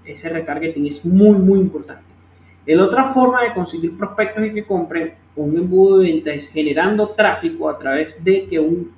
Ese 0.05 0.29
retargeting 0.29 0.87
es 0.87 1.05
muy, 1.05 1.39
muy 1.39 1.61
importante. 1.61 2.05
La 2.67 2.85
otra 2.85 3.15
forma 3.15 3.43
de 3.43 3.55
conseguir 3.55 3.97
prospectos 3.97 4.45
y 4.45 4.53
que 4.53 4.65
compren 4.65 5.15
un 5.37 5.57
embudo 5.57 5.99
de 5.99 6.13
venta 6.13 6.33
es 6.33 6.49
generando 6.49 7.09
tráfico 7.11 7.69
a 7.71 7.79
través 7.79 8.23
de 8.23 8.47
que 8.47 8.59
un 8.59 8.93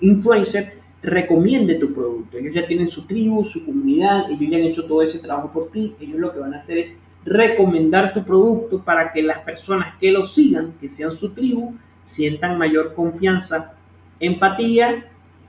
influencer 0.00 0.78
recomiende 1.02 1.74
tu 1.74 1.92
producto. 1.92 2.38
Ellos 2.38 2.54
ya 2.54 2.66
tienen 2.66 2.88
su 2.88 3.06
tribu, 3.06 3.44
su 3.44 3.66
comunidad, 3.66 4.30
ellos 4.30 4.50
ya 4.50 4.56
han 4.56 4.64
hecho 4.64 4.86
todo 4.86 5.02
ese 5.02 5.18
trabajo 5.18 5.52
por 5.52 5.70
ti. 5.70 5.94
Ellos 6.00 6.18
lo 6.18 6.32
que 6.32 6.38
van 6.38 6.54
a 6.54 6.60
hacer 6.60 6.78
es 6.78 6.92
recomendar 7.24 8.12
tu 8.12 8.22
producto 8.24 8.80
para 8.82 9.12
que 9.12 9.22
las 9.22 9.38
personas 9.40 9.96
que 9.98 10.12
lo 10.12 10.26
sigan, 10.26 10.74
que 10.80 10.88
sean 10.88 11.12
su 11.12 11.32
tribu, 11.34 11.74
sientan 12.04 12.58
mayor 12.58 12.94
confianza, 12.94 13.74
empatía 14.20 15.06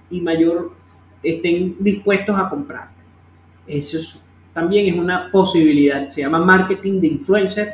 y 0.10 0.22
mayor 0.22 0.74
estén 1.22 1.75
dispuestos 1.79 2.38
a 2.38 2.50
comprar. 2.50 2.89
Eso 3.67 4.20
también 4.53 4.94
es 4.94 5.00
una 5.00 5.32
posibilidad. 5.32 6.08
Se 6.10 6.22
llama 6.22 6.39
marketing 6.39 7.01
de 7.01 7.08
influencer, 7.08 7.74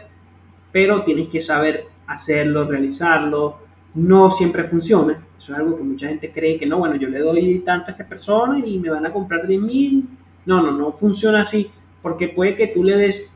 pero 0.71 1.03
tienes 1.03 1.27
que 1.27 1.41
saber 1.41 1.85
hacerlo, 2.07 2.65
realizarlo. 2.65 3.59
No 3.93 4.31
siempre 4.31 4.63
funciona. 4.63 5.21
Eso 5.37 5.53
es 5.53 5.59
algo 5.59 5.75
que 5.75 5.83
mucha 5.83 6.07
gente 6.07 6.31
cree 6.31 6.57
que 6.57 6.65
no, 6.65 6.79
bueno, 6.79 6.95
yo 6.95 7.09
le 7.09 7.19
doy 7.19 7.59
tanto 7.59 7.87
a 7.87 7.91
esta 7.91 8.07
persona 8.07 8.59
y 8.59 8.79
me 8.79 8.89
van 8.89 9.05
a 9.05 9.11
comprar 9.11 9.45
10 9.45 9.61
mil. 9.61 10.07
No, 10.45 10.61
no, 10.61 10.71
no 10.71 10.93
funciona 10.93 11.41
así. 11.41 11.69
Porque 12.01 12.29
puede 12.29 12.55
que 12.55 12.67
tú 12.67 12.83
le 12.83 12.97
des 12.97 13.30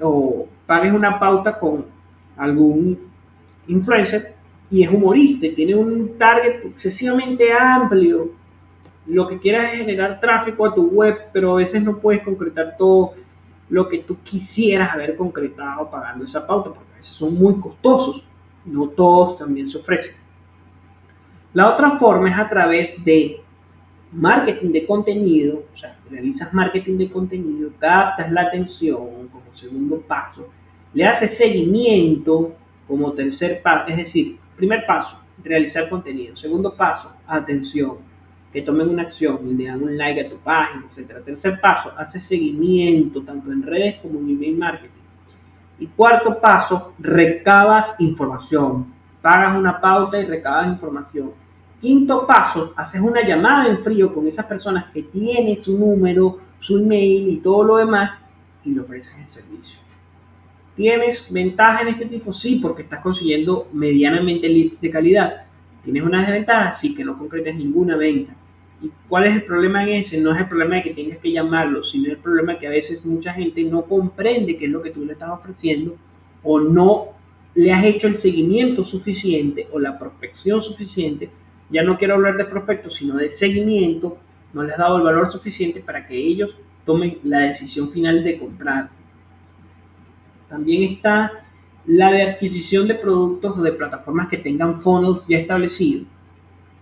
o 0.00 0.46
pagues 0.66 0.92
una 0.92 1.18
pauta 1.18 1.58
con 1.58 1.86
algún 2.36 2.98
influencer 3.66 4.34
y 4.70 4.82
es 4.82 4.90
humorista 4.90 5.46
y 5.46 5.54
tiene 5.54 5.74
un 5.74 6.16
target 6.18 6.64
excesivamente 6.64 7.52
amplio 7.52 8.40
lo 9.06 9.26
que 9.26 9.38
quieras 9.38 9.72
es 9.72 9.80
generar 9.80 10.20
tráfico 10.20 10.64
a 10.66 10.74
tu 10.74 10.86
web, 10.88 11.18
pero 11.32 11.52
a 11.52 11.56
veces 11.56 11.82
no 11.82 11.98
puedes 11.98 12.22
concretar 12.22 12.76
todo 12.78 13.14
lo 13.68 13.88
que 13.88 13.98
tú 13.98 14.18
quisieras 14.22 14.92
haber 14.92 15.16
concretado 15.16 15.90
pagando 15.90 16.24
esa 16.24 16.46
pauta, 16.46 16.70
porque 16.70 16.92
a 16.92 16.96
veces 16.98 17.14
son 17.14 17.34
muy 17.34 17.54
costosos. 17.60 18.24
No 18.64 18.88
todos 18.88 19.38
también 19.38 19.70
se 19.70 19.78
ofrecen. 19.78 20.12
La 21.54 21.72
otra 21.72 21.98
forma 21.98 22.30
es 22.30 22.38
a 22.38 22.48
través 22.48 23.04
de 23.04 23.40
marketing 24.12 24.72
de 24.72 24.86
contenido, 24.86 25.64
o 25.72 25.78
sea, 25.78 25.96
realizas 26.10 26.52
marketing 26.52 26.98
de 26.98 27.10
contenido, 27.10 27.70
captas 27.78 28.30
la 28.32 28.42
atención 28.42 29.28
como 29.28 29.54
segundo 29.54 30.00
paso, 30.00 30.48
le 30.92 31.04
haces 31.04 31.36
seguimiento 31.36 32.54
como 32.88 33.12
tercer 33.12 33.62
paso, 33.62 33.88
es 33.88 33.96
decir, 33.96 34.38
primer 34.56 34.84
paso, 34.86 35.20
realizar 35.42 35.88
contenido, 35.88 36.36
segundo 36.36 36.74
paso, 36.74 37.10
atención, 37.26 37.98
que 38.52 38.62
tomen 38.62 38.88
una 38.88 39.02
acción 39.02 39.56
le 39.56 39.66
dan 39.66 39.82
un 39.82 39.96
like 39.96 40.20
a 40.20 40.28
tu 40.28 40.36
página, 40.38 40.84
etc. 40.86 41.24
Tercer 41.24 41.60
paso, 41.60 41.92
hace 41.96 42.18
seguimiento 42.18 43.22
tanto 43.22 43.52
en 43.52 43.62
redes 43.62 44.00
como 44.02 44.18
en 44.18 44.30
email 44.30 44.56
marketing. 44.56 45.00
Y 45.78 45.86
cuarto 45.86 46.40
paso, 46.40 46.92
recabas 46.98 47.94
información. 48.00 48.92
Pagas 49.22 49.56
una 49.56 49.80
pauta 49.80 50.18
y 50.18 50.24
recabas 50.24 50.66
información. 50.66 51.32
Quinto 51.80 52.26
paso, 52.26 52.74
haces 52.76 53.00
una 53.00 53.26
llamada 53.26 53.68
en 53.68 53.82
frío 53.82 54.12
con 54.12 54.26
esas 54.26 54.44
personas 54.44 54.92
que 54.92 55.02
tienen 55.02 55.58
su 55.58 55.78
número, 55.78 56.38
su 56.58 56.78
email 56.78 57.28
y 57.28 57.36
todo 57.38 57.64
lo 57.64 57.76
demás 57.78 58.18
y 58.64 58.70
le 58.70 58.80
ofreces 58.80 59.14
el 59.18 59.28
servicio. 59.28 59.78
¿Tienes 60.76 61.24
ventaja 61.30 61.82
en 61.82 61.88
este 61.88 62.06
tipo? 62.06 62.32
Sí, 62.32 62.56
porque 62.56 62.82
estás 62.82 63.00
consiguiendo 63.00 63.68
medianamente 63.72 64.48
leads 64.48 64.80
de 64.80 64.90
calidad. 64.90 65.44
¿Tienes 65.82 66.02
una 66.02 66.20
desventaja? 66.20 66.72
Sí, 66.72 66.94
que 66.94 67.04
no 67.04 67.18
concretes 67.18 67.54
ninguna 67.54 67.96
venta. 67.96 68.34
¿Y 68.82 68.90
cuál 69.08 69.24
es 69.24 69.34
el 69.34 69.44
problema 69.44 69.82
en 69.82 69.90
ese? 69.90 70.18
No 70.18 70.32
es 70.32 70.40
el 70.40 70.48
problema 70.48 70.76
de 70.76 70.82
que 70.82 70.94
tengas 70.94 71.18
que 71.18 71.32
llamarlo, 71.32 71.82
sino 71.82 72.10
el 72.10 72.18
problema 72.18 72.58
que 72.58 72.66
a 72.66 72.70
veces 72.70 73.04
mucha 73.04 73.32
gente 73.32 73.64
no 73.64 73.82
comprende 73.82 74.56
qué 74.56 74.66
es 74.66 74.70
lo 74.70 74.82
que 74.82 74.90
tú 74.90 75.04
le 75.04 75.14
estás 75.14 75.30
ofreciendo 75.30 75.96
o 76.42 76.60
no 76.60 77.08
le 77.54 77.72
has 77.72 77.84
hecho 77.84 78.06
el 78.06 78.16
seguimiento 78.16 78.84
suficiente 78.84 79.66
o 79.72 79.78
la 79.78 79.98
prospección 79.98 80.62
suficiente. 80.62 81.30
Ya 81.70 81.82
no 81.82 81.96
quiero 81.96 82.14
hablar 82.14 82.36
de 82.36 82.44
prospecto, 82.44 82.90
sino 82.90 83.16
de 83.16 83.28
seguimiento. 83.28 84.18
No 84.52 84.62
les 84.62 84.72
has 84.72 84.78
dado 84.78 84.98
el 84.98 85.04
valor 85.04 85.30
suficiente 85.30 85.80
para 85.80 86.06
que 86.06 86.16
ellos 86.16 86.56
tomen 86.84 87.18
la 87.24 87.40
decisión 87.40 87.90
final 87.90 88.24
de 88.24 88.38
comprar. 88.38 88.90
También 90.48 90.92
está 90.92 91.44
la 91.86 92.10
de 92.10 92.22
adquisición 92.22 92.88
de 92.88 92.96
productos 92.96 93.56
o 93.56 93.62
de 93.62 93.72
plataformas 93.72 94.28
que 94.28 94.38
tengan 94.38 94.82
funnels 94.82 95.26
ya 95.28 95.38
establecidos 95.38 96.06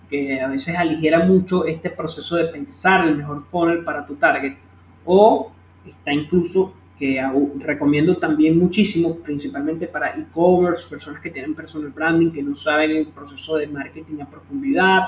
que 0.09 0.41
a 0.41 0.49
veces 0.49 0.77
aligera 0.77 1.25
mucho 1.25 1.67
este 1.67 1.91
proceso 1.91 2.37
de 2.37 2.47
pensar 2.47 3.07
el 3.07 3.17
mejor 3.17 3.45
funnel 3.51 3.85
para 3.85 4.07
tu 4.07 4.15
target. 4.17 4.57
O 5.05 5.53
está 5.87 6.13
incluso 6.13 6.73
que 6.99 7.23
recomiendo 7.59 8.17
también 8.17 8.59
muchísimo, 8.59 9.17
principalmente 9.19 9.87
para 9.87 10.17
e-commerce, 10.17 10.89
personas 10.89 11.21
que 11.21 11.31
tienen 11.31 11.55
personal 11.55 11.91
branding, 11.91 12.31
que 12.31 12.43
no 12.43 12.57
saben 12.57 12.91
el 12.91 13.07
proceso 13.09 13.57
de 13.57 13.69
marketing 13.69 14.21
a 14.21 14.27
profundidad, 14.27 15.03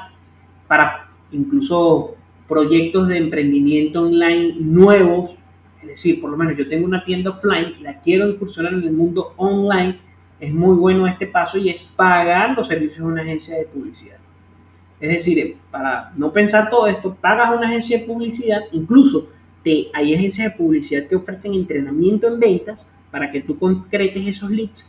para 0.69 1.09
incluso 1.33 2.15
proyectos 2.49 3.09
de 3.09 3.19
emprendimiento 3.19 4.03
online 4.03 4.55
nuevos, 4.61 5.37
es 5.83 5.89
decir, 5.89 6.21
por 6.21 6.31
lo 6.31 6.37
menos 6.37 6.57
yo 6.57 6.69
tengo 6.69 6.85
una 6.85 7.05
tienda 7.05 7.31
offline, 7.31 7.83
la 7.83 8.01
quiero 8.01 8.29
incursionar 8.29 8.75
en 8.75 8.85
el 8.85 8.93
mundo 8.93 9.35
online, 9.37 9.99
es 10.39 10.53
muy 10.53 10.77
bueno 10.77 11.07
este 11.07 11.27
paso 11.27 11.59
y 11.59 11.71
es 11.71 11.83
pagar 11.83 12.57
los 12.57 12.69
servicios 12.69 12.99
de 12.99 13.05
una 13.05 13.23
agencia 13.23 13.57
de 13.57 13.65
publicidad. 13.65 14.19
Es 15.01 15.11
decir, 15.11 15.57
para 15.71 16.13
no 16.17 16.33
pensar 16.33 16.71
todo 16.71 16.87
esto, 16.87 17.17
pagas 17.21 17.51
una 17.57 17.67
agencia 17.69 17.99
de 17.99 18.05
publicidad, 18.05 18.61
incluso 18.73 19.29
hay 19.65 20.15
agencias 20.15 20.53
de 20.53 20.57
publicidad 20.57 21.07
que 21.07 21.17
ofrecen 21.17 21.55
entrenamiento 21.55 22.27
en 22.27 22.41
ventas 22.41 22.87
para 23.11 23.31
que 23.31 23.41
tú 23.43 23.59
concretes 23.59 24.27
esos 24.27 24.51
leads 24.51 24.87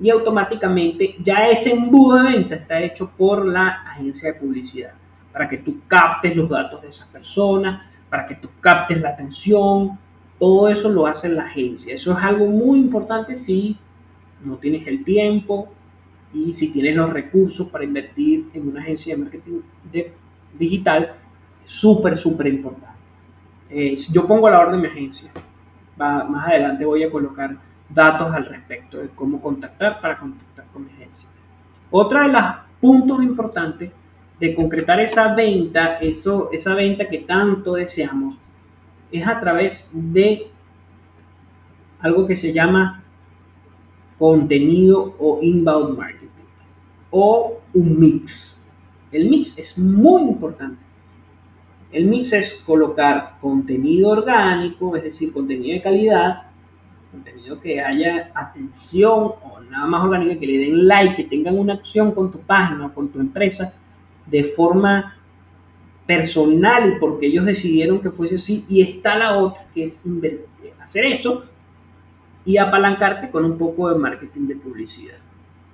y 0.00 0.10
automáticamente 0.10 1.16
ya 1.22 1.48
ese 1.48 1.72
embudo 1.72 2.22
de 2.22 2.32
venta 2.32 2.54
está 2.56 2.80
hecho 2.82 3.10
por 3.16 3.46
la 3.46 3.68
agencia 3.68 4.32
de 4.32 4.40
publicidad 4.40 4.92
para 5.32 5.48
que 5.48 5.58
tú 5.58 5.80
captes 5.88 6.36
los 6.36 6.48
datos 6.48 6.80
de 6.82 6.88
esas 6.88 7.08
personas, 7.08 7.82
para 8.08 8.26
que 8.26 8.36
tú 8.36 8.48
captes 8.60 9.00
la 9.00 9.10
atención, 9.10 9.98
todo 10.38 10.68
eso 10.68 10.88
lo 10.88 11.06
hace 11.06 11.28
la 11.28 11.46
agencia. 11.46 11.92
Eso 11.92 12.12
es 12.12 12.18
algo 12.18 12.46
muy 12.46 12.78
importante 12.78 13.38
si 13.38 13.76
no 14.44 14.56
tienes 14.56 14.86
el 14.86 15.02
tiempo 15.02 15.72
y 16.32 16.54
si 16.54 16.68
tienes 16.68 16.94
los 16.94 17.12
recursos 17.12 17.68
para 17.68 17.84
invertir 17.84 18.48
en 18.54 18.68
una 18.68 18.80
agencia 18.80 19.16
de 19.16 19.22
marketing 19.22 19.60
digital, 20.56 21.14
súper, 21.64 22.16
súper 22.16 22.46
importante. 22.48 22.93
Eh, 23.76 23.96
yo 24.12 24.24
pongo 24.24 24.48
la 24.48 24.60
orden 24.60 24.80
de 24.80 24.86
mi 24.88 24.94
agencia. 24.94 25.32
más 25.96 26.48
adelante 26.48 26.84
voy 26.84 27.02
a 27.02 27.10
colocar 27.10 27.56
datos 27.88 28.32
al 28.32 28.46
respecto 28.46 28.98
de 28.98 29.08
cómo 29.08 29.42
contactar 29.42 30.00
para 30.00 30.16
contactar 30.16 30.66
con 30.72 30.84
mi 30.84 30.92
agencia. 30.92 31.28
Otra 31.90 32.22
de 32.22 32.32
los 32.32 32.42
puntos 32.80 33.20
importantes 33.24 33.90
de 34.38 34.54
concretar 34.54 35.00
esa 35.00 35.34
venta, 35.34 35.96
eso, 35.96 36.50
esa 36.52 36.74
venta 36.74 37.08
que 37.08 37.18
tanto 37.18 37.74
deseamos, 37.74 38.36
es 39.10 39.26
a 39.26 39.40
través 39.40 39.90
de 39.92 40.46
algo 41.98 42.28
que 42.28 42.36
se 42.36 42.52
llama 42.52 43.02
contenido 44.20 45.16
o 45.18 45.40
inbound 45.42 45.98
marketing 45.98 46.28
o 47.10 47.58
un 47.72 47.98
mix. 47.98 48.64
El 49.10 49.28
mix 49.28 49.58
es 49.58 49.76
muy 49.76 50.22
importante. 50.22 50.83
El 51.94 52.06
mix 52.06 52.32
es 52.32 52.54
colocar 52.66 53.36
contenido 53.40 54.10
orgánico, 54.10 54.96
es 54.96 55.04
decir, 55.04 55.32
contenido 55.32 55.74
de 55.74 55.82
calidad, 55.82 56.42
contenido 57.12 57.60
que 57.60 57.80
haya 57.80 58.32
atención 58.34 59.34
o 59.40 59.60
nada 59.70 59.86
más 59.86 60.02
orgánico, 60.02 60.40
que 60.40 60.46
le 60.48 60.58
den 60.58 60.88
like, 60.88 61.14
que 61.14 61.22
tengan 61.22 61.56
una 61.56 61.74
acción 61.74 62.10
con 62.10 62.32
tu 62.32 62.40
página 62.40 62.86
o 62.86 62.92
con 62.92 63.10
tu 63.10 63.20
empresa 63.20 63.72
de 64.26 64.42
forma 64.42 65.16
personal 66.04 66.88
y 66.88 66.98
porque 66.98 67.26
ellos 67.26 67.46
decidieron 67.46 68.00
que 68.00 68.10
fuese 68.10 68.34
así. 68.34 68.64
Y 68.68 68.82
está 68.82 69.16
la 69.16 69.38
otra, 69.38 69.64
que 69.72 69.84
es 69.84 70.00
hacer 70.80 71.04
eso 71.04 71.44
y 72.44 72.56
apalancarte 72.56 73.30
con 73.30 73.44
un 73.44 73.56
poco 73.56 73.88
de 73.88 74.00
marketing 74.00 74.48
de 74.48 74.56
publicidad. 74.56 75.18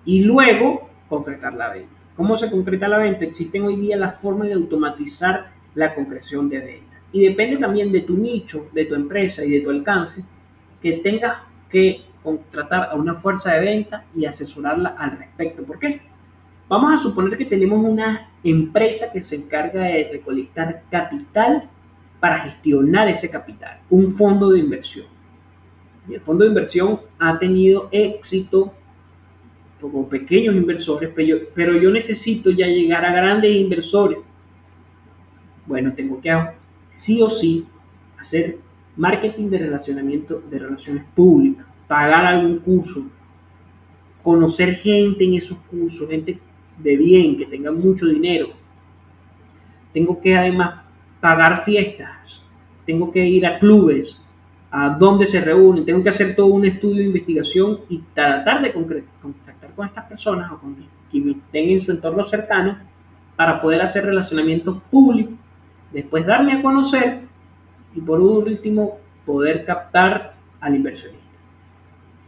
Y 0.05 0.25
luego 0.25 0.91
concretar 1.09 1.55
la 1.55 1.71
venta. 1.71 1.95
¿Cómo 2.15 2.37
se 2.37 2.51
concreta 2.51 2.89
la 2.89 2.99
venta? 2.99 3.25
Existen 3.25 3.63
hoy 3.63 3.77
día 3.77 3.97
las 3.97 4.21
formas 4.21 4.49
de 4.49 4.55
automatizar 4.55 5.59
la 5.75 5.95
concreción 5.95 6.49
de 6.49 6.59
venta. 6.59 6.97
Y 7.13 7.27
depende 7.27 7.57
también 7.57 7.91
de 7.93 8.01
tu 8.01 8.17
nicho, 8.17 8.69
de 8.73 8.85
tu 8.85 8.95
empresa 8.95 9.45
y 9.45 9.51
de 9.51 9.61
tu 9.61 9.71
alcance, 9.71 10.25
que 10.83 10.93
tengas 10.99 11.39
que 11.71 12.03
contratar 12.23 12.91
a 12.91 12.95
una 12.95 13.17
fuerza 13.17 13.55
de 13.55 13.61
venta 13.61 14.05
y 14.15 14.25
asesorarla 14.25 14.91
al 14.99 15.19
respecto. 15.19 15.63
¿Por 15.63 15.79
qué? 15.79 16.01
Vamos 16.69 16.93
a 16.95 16.99
suponer 16.99 17.37
que 17.37 17.47
tenemos 17.47 17.85
una 17.85 18.31
empresa 18.45 19.11
que 19.13 19.23
se 19.23 19.37
encarga 19.37 19.85
de 19.85 20.09
recolectar 20.13 20.83
capital 20.91 21.69
para 22.21 22.39
gestionar 22.41 23.09
ese 23.09 23.31
capital, 23.31 23.81
un 23.89 24.15
fondo 24.17 24.51
de 24.51 24.61
inversión. 24.61 25.07
Y 26.09 26.15
el 26.15 26.21
fondo 26.21 26.45
de 26.45 26.51
inversión 26.51 27.01
ha 27.19 27.39
tenido 27.39 27.89
éxito 27.91 28.73
como 29.81 30.09
pequeños 30.09 30.55
inversores, 30.55 31.11
pero 31.15 31.27
yo, 31.29 31.37
pero 31.55 31.73
yo 31.77 31.91
necesito 31.91 32.51
ya 32.51 32.67
llegar 32.67 33.05
a 33.05 33.13
grandes 33.13 33.55
inversores. 33.57 34.19
Bueno, 35.67 35.93
tengo 35.95 36.21
que 36.21 36.31
sí 36.93 37.23
o 37.23 37.31
sí 37.31 37.67
hacer 38.19 38.59
marketing 38.97 39.49
de 39.49 39.59
relacionamiento, 39.59 40.43
de 40.51 40.59
relaciones 40.59 41.05
públicas, 41.15 41.67
pagar 41.87 42.27
algún 42.27 42.59
curso, 42.59 43.05
conocer 44.23 44.77
gente 44.77 45.25
en 45.25 45.35
esos 45.35 45.59
cursos, 45.71 46.09
gente 46.09 46.39
de 46.79 46.97
bien, 46.97 47.37
que 47.37 47.47
tengan 47.47 47.79
mucho 47.79 48.07
dinero. 48.07 48.49
Tengo 49.93 50.21
que 50.21 50.37
además 50.37 50.83
pagar 51.21 51.65
fiestas, 51.65 52.43
tengo 52.87 53.11
que 53.11 53.27
ir 53.27 53.47
a 53.47 53.59
clubes, 53.59 54.21
a 54.71 54.91
donde 54.91 55.27
se 55.27 55.41
reúnen, 55.41 55.85
tengo 55.85 56.03
que 56.03 56.11
hacer 56.11 56.37
todo 56.37 56.47
un 56.47 56.65
estudio 56.65 56.99
de 56.99 57.07
investigación 57.07 57.81
y 57.89 57.99
tratar 58.15 58.63
de 58.63 58.73
contactar 58.73 59.75
con 59.75 59.87
estas 59.87 60.05
personas 60.05 60.53
o 60.53 60.59
con 60.59 60.77
quienes 61.11 61.37
estén 61.37 61.71
en 61.71 61.81
su 61.81 61.91
entorno 61.91 62.25
cercano 62.25 62.79
para 63.35 63.61
poder 63.61 63.83
hacer 63.83 64.05
relacionamientos 64.05 64.81
públicos, 64.91 65.35
después 65.93 66.27
darme 66.27 66.55
a 66.55 66.63
conocer 66.63 67.23
y 67.95 68.01
por 68.01 68.21
último 68.21 68.99
poder 69.25 69.65
captar 69.65 70.35
al 70.61 70.77
inversionista. 70.77 71.21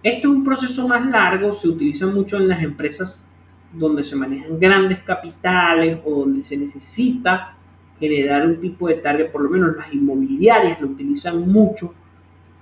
Esto 0.03 0.29
es 0.29 0.35
un 0.35 0.45
proceso 0.45 0.89
más 0.89 1.07
largo, 1.07 1.53
se 1.53 1.69
utiliza 1.69 2.07
mucho 2.07 2.37
en 2.37 2.49
las 2.49 2.63
empresas 2.63 3.25
donde 3.73 4.03
se 4.03 4.17
manejan 4.17 4.59
grandes 4.59 5.01
capitales 5.01 5.99
o 6.05 6.21
donde 6.21 6.43
se 6.43 6.57
necesita 6.57 7.55
generar 7.99 8.47
un 8.47 8.61
tipo 8.61 8.89
de 8.89 8.95
target, 8.95 9.31
por 9.31 9.43
lo 9.43 9.51
menos 9.51 9.77
las 9.77 9.93
inmobiliarias 9.93 10.81
lo 10.81 10.89
utilizan 10.89 11.49
mucho, 11.49 11.95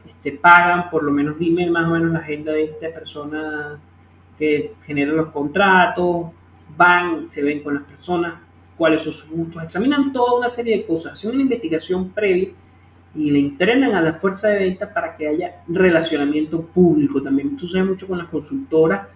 este, 0.07 0.33
pagan, 0.33 0.91
por 0.91 1.03
lo 1.03 1.11
menos 1.11 1.39
dime 1.39 1.71
más 1.71 1.89
o 1.89 1.93
menos 1.93 2.13
la 2.13 2.19
agenda 2.19 2.53
de 2.53 2.65
esta 2.65 2.93
persona 2.93 3.79
que 4.39 4.75
genera 4.85 5.13
los 5.13 5.29
contratos, 5.29 6.27
van, 6.77 7.29
se 7.29 7.43
ven 7.43 7.63
con 7.63 7.75
las 7.75 7.85
personas, 7.85 8.35
cuáles 8.81 9.03
son 9.03 9.13
sus 9.13 9.31
gustos, 9.31 9.63
examinan 9.63 10.11
toda 10.11 10.39
una 10.39 10.49
serie 10.49 10.79
de 10.79 10.87
cosas, 10.87 11.13
hacen 11.13 11.33
una 11.33 11.43
investigación 11.43 12.09
previa 12.13 12.49
y 13.15 13.31
le 13.31 13.39
entrenan 13.39 13.93
a 13.95 14.01
la 14.01 14.15
fuerza 14.15 14.49
de 14.49 14.61
venta 14.61 14.91
para 14.91 15.19
que 15.19 15.29
haya 15.29 15.57
relacionamiento 15.69 16.63
público. 16.63 17.23
También 17.23 17.59
sucede 17.59 17.85
mucho 17.85 18.09
con 18.09 18.17
las 18.17 18.29
consultoras 18.29 19.07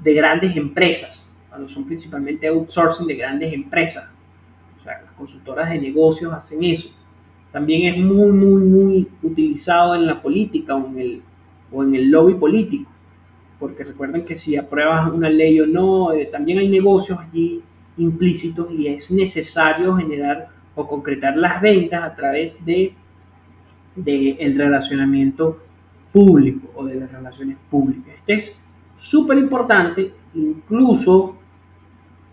de 0.00 0.14
grandes 0.14 0.56
empresas 0.56 1.22
cuando 1.48 1.68
son 1.68 1.84
principalmente 1.84 2.48
outsourcing 2.48 3.06
de 3.06 3.14
grandes 3.14 3.52
empresas. 3.52 4.08
O 4.80 4.82
sea, 4.82 5.00
las 5.00 5.12
consultoras 5.12 5.70
de 5.70 5.80
negocios 5.80 6.32
hacen 6.32 6.64
eso. 6.64 6.88
También 7.52 7.94
es 7.94 7.96
muy, 7.96 8.32
muy, 8.32 8.64
muy 8.64 9.08
utilizado 9.22 9.94
en 9.94 10.06
la 10.08 10.20
política 10.20 10.74
o 10.74 10.88
en 10.88 10.98
el, 10.98 11.22
o 11.70 11.84
en 11.84 11.94
el 11.94 12.10
lobby 12.10 12.34
político. 12.34 12.90
Porque 13.60 13.84
recuerden 13.84 14.24
que 14.24 14.34
si 14.34 14.56
apruebas 14.56 15.08
una 15.12 15.30
ley 15.30 15.60
o 15.60 15.66
no, 15.68 16.12
eh, 16.12 16.26
también 16.26 16.58
hay 16.58 16.68
negocios 16.68 17.16
allí 17.20 17.62
implícitos 17.96 18.70
y 18.72 18.88
es 18.88 19.10
necesario 19.10 19.96
generar 19.96 20.48
o 20.74 20.86
concretar 20.86 21.36
las 21.36 21.60
ventas 21.60 22.02
a 22.02 22.14
través 22.14 22.64
de, 22.64 22.94
el 23.96 24.58
relacionamiento 24.58 25.60
público 26.12 26.70
o 26.74 26.84
de 26.84 26.96
las 26.96 27.12
relaciones 27.12 27.56
públicas. 27.70 28.14
Este 28.18 28.34
es 28.34 28.56
súper 28.98 29.38
importante, 29.38 30.12
incluso 30.34 31.36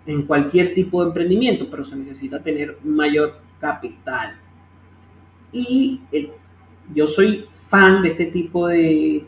en 0.06 0.24
cualquier 0.24 0.74
tipo 0.74 1.02
de 1.02 1.10
emprendimiento, 1.10 1.68
pero 1.70 1.86
se 1.86 1.96
necesita 1.96 2.42
tener 2.42 2.78
mayor 2.84 3.40
capital. 3.60 4.36
Y 5.52 6.02
yo 6.94 7.08
soy 7.08 7.46
fan 7.70 8.02
de 8.02 8.10
este 8.10 8.26
tipo 8.26 8.68
de, 8.68 9.26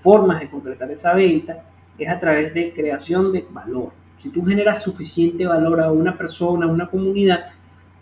formas 0.00 0.40
de 0.40 0.48
concretar 0.48 0.90
esa 0.90 1.14
venta, 1.14 1.64
es 1.98 2.08
a 2.08 2.20
través 2.20 2.54
de 2.54 2.72
creación 2.72 3.32
de 3.32 3.44
valor. 3.50 3.92
Si 4.22 4.30
tú 4.30 4.44
generas 4.44 4.82
suficiente 4.82 5.46
valor 5.46 5.80
a 5.80 5.92
una 5.92 6.16
persona, 6.16 6.66
a 6.66 6.68
una 6.68 6.88
comunidad, 6.88 7.46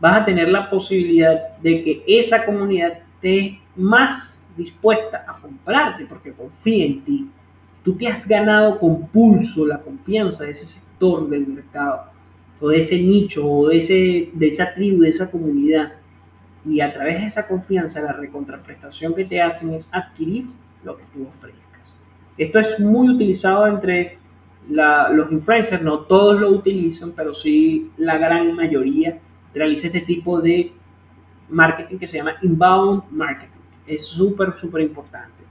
vas 0.00 0.22
a 0.22 0.24
tener 0.24 0.48
la 0.48 0.70
posibilidad 0.70 1.56
de 1.58 1.82
que 1.82 2.04
esa 2.06 2.44
comunidad 2.44 2.98
esté 3.14 3.60
más 3.76 4.42
dispuesta 4.56 5.24
a 5.26 5.40
comprarte 5.40 6.06
porque 6.06 6.32
confía 6.32 6.86
en 6.86 7.04
ti. 7.04 7.30
Tú 7.82 7.96
te 7.96 8.08
has 8.08 8.26
ganado 8.26 8.78
con 8.78 9.08
pulso 9.08 9.66
la 9.66 9.80
confianza 9.80 10.44
de 10.44 10.52
ese 10.52 10.84
del 11.28 11.46
mercado, 11.46 12.04
o 12.60 12.68
de 12.68 12.78
ese 12.80 12.98
nicho, 12.98 13.46
o 13.46 13.68
de, 13.68 13.78
ese, 13.78 14.30
de 14.32 14.48
esa 14.48 14.74
tribu, 14.74 15.02
de 15.02 15.10
esa 15.10 15.30
comunidad. 15.30 15.92
Y 16.64 16.80
a 16.80 16.92
través 16.92 17.20
de 17.20 17.26
esa 17.26 17.46
confianza, 17.46 18.00
la 18.00 18.12
recontraprestación 18.12 19.14
que 19.14 19.24
te 19.24 19.42
hacen 19.42 19.74
es 19.74 19.88
adquirir 19.92 20.46
lo 20.82 20.96
que 20.96 21.04
tú 21.12 21.26
ofrezcas. 21.26 21.94
Esto 22.38 22.58
es 22.58 22.80
muy 22.80 23.10
utilizado 23.10 23.66
entre 23.66 24.18
los 24.68 25.30
influencers, 25.30 25.82
no 25.82 26.00
todos 26.00 26.40
lo 26.40 26.50
utilizan, 26.50 27.12
pero 27.12 27.34
sí 27.34 27.90
la 27.96 28.18
gran 28.18 28.54
mayoría 28.54 29.18
realiza 29.52 29.88
este 29.88 30.00
tipo 30.00 30.40
de 30.40 30.72
marketing 31.48 31.98
que 31.98 32.08
se 32.08 32.16
llama 32.16 32.36
inbound 32.42 33.04
marketing. 33.10 33.60
Es 33.86 34.04
súper, 34.04 34.54
súper 34.58 34.82
importante. 34.82 35.42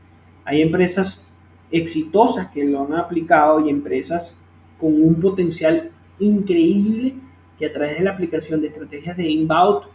Hay 0.46 0.62
empresas 0.62 1.28
exitosas 1.72 2.48
que 2.48 2.66
lo 2.66 2.86
han 2.86 2.94
aplicado 2.94 3.60
y 3.66 3.70
empresas 3.70 4.38
con 4.80 5.02
un 5.02 5.20
potencial 5.20 5.92
increíble 6.20 7.16
que 7.58 7.68
a 7.68 7.74
través 7.74 7.98
de 7.98 8.04
la 8.04 8.12
aplicación 8.12 8.62
de 8.62 8.68
estrategias 8.68 9.16
de 9.16 9.30
inbound 9.30 9.86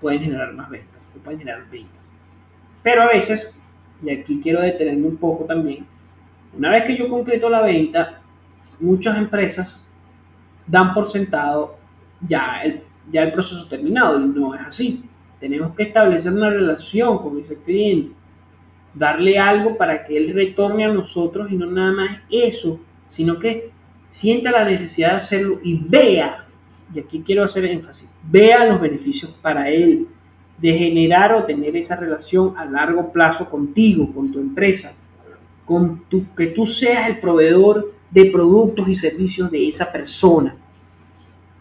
pueden 0.00 0.20
generar 0.20 0.52
más 0.54 0.70
ventas, 0.70 1.00
pueden 1.24 1.40
generar 1.40 1.68
ventas. 1.70 2.12
Pero 2.82 3.02
a 3.02 3.08
veces, 3.08 3.54
y 4.02 4.10
aquí 4.10 4.40
quiero 4.42 4.60
detenerme 4.60 5.06
un 5.06 5.16
poco 5.16 5.44
también, 5.44 5.86
una 6.56 6.70
vez 6.70 6.84
que 6.84 6.96
yo 6.96 7.08
concreto 7.08 7.48
la 7.48 7.62
venta, 7.62 8.22
muchas 8.80 9.16
empresas 9.18 9.80
dan 10.66 10.94
por 10.94 11.10
sentado 11.10 11.76
ya 12.26 12.62
el, 12.62 12.82
ya 13.10 13.22
el 13.22 13.32
proceso 13.32 13.66
terminado 13.68 14.20
y 14.20 14.28
no 14.28 14.54
es 14.54 14.60
así. 14.60 15.04
Tenemos 15.40 15.74
que 15.74 15.84
establecer 15.84 16.32
una 16.32 16.50
relación 16.50 17.18
con 17.18 17.38
ese 17.38 17.62
cliente, 17.62 18.12
darle 18.94 19.38
algo 19.38 19.76
para 19.76 20.04
que 20.04 20.16
él 20.16 20.34
retorne 20.34 20.84
a 20.84 20.92
nosotros 20.92 21.50
y 21.50 21.56
no 21.56 21.66
nada 21.66 21.92
más 21.92 22.18
eso, 22.30 22.80
sino 23.08 23.38
que 23.38 23.70
sienta 24.10 24.50
la 24.50 24.64
necesidad 24.64 25.10
de 25.10 25.16
hacerlo 25.16 25.60
y 25.62 25.76
vea, 25.76 26.44
y 26.92 26.98
aquí 26.98 27.22
quiero 27.24 27.44
hacer 27.44 27.64
énfasis, 27.66 28.08
vea 28.24 28.64
los 28.64 28.80
beneficios 28.80 29.30
para 29.42 29.68
él 29.70 30.08
de 30.58 30.72
generar 30.72 31.34
o 31.34 31.44
tener 31.44 31.76
esa 31.76 31.94
relación 31.94 32.54
a 32.56 32.64
largo 32.64 33.12
plazo 33.12 33.48
contigo, 33.48 34.12
con 34.12 34.32
tu 34.32 34.40
empresa, 34.40 34.92
con 35.64 36.04
tu, 36.08 36.34
que 36.34 36.46
tú 36.48 36.66
seas 36.66 37.08
el 37.08 37.20
proveedor 37.20 37.92
de 38.10 38.26
productos 38.26 38.88
y 38.88 38.94
servicios 38.94 39.50
de 39.50 39.68
esa 39.68 39.90
persona. 39.90 40.56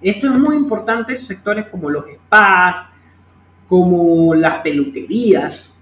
Esto 0.01 0.27
es 0.27 0.33
muy 0.33 0.55
importante 0.55 1.13
en 1.13 1.25
sectores 1.25 1.65
como 1.67 1.89
los 1.89 2.05
spas, 2.05 2.85
como 3.67 4.33
las 4.35 4.61
peluquerías, 4.61 5.73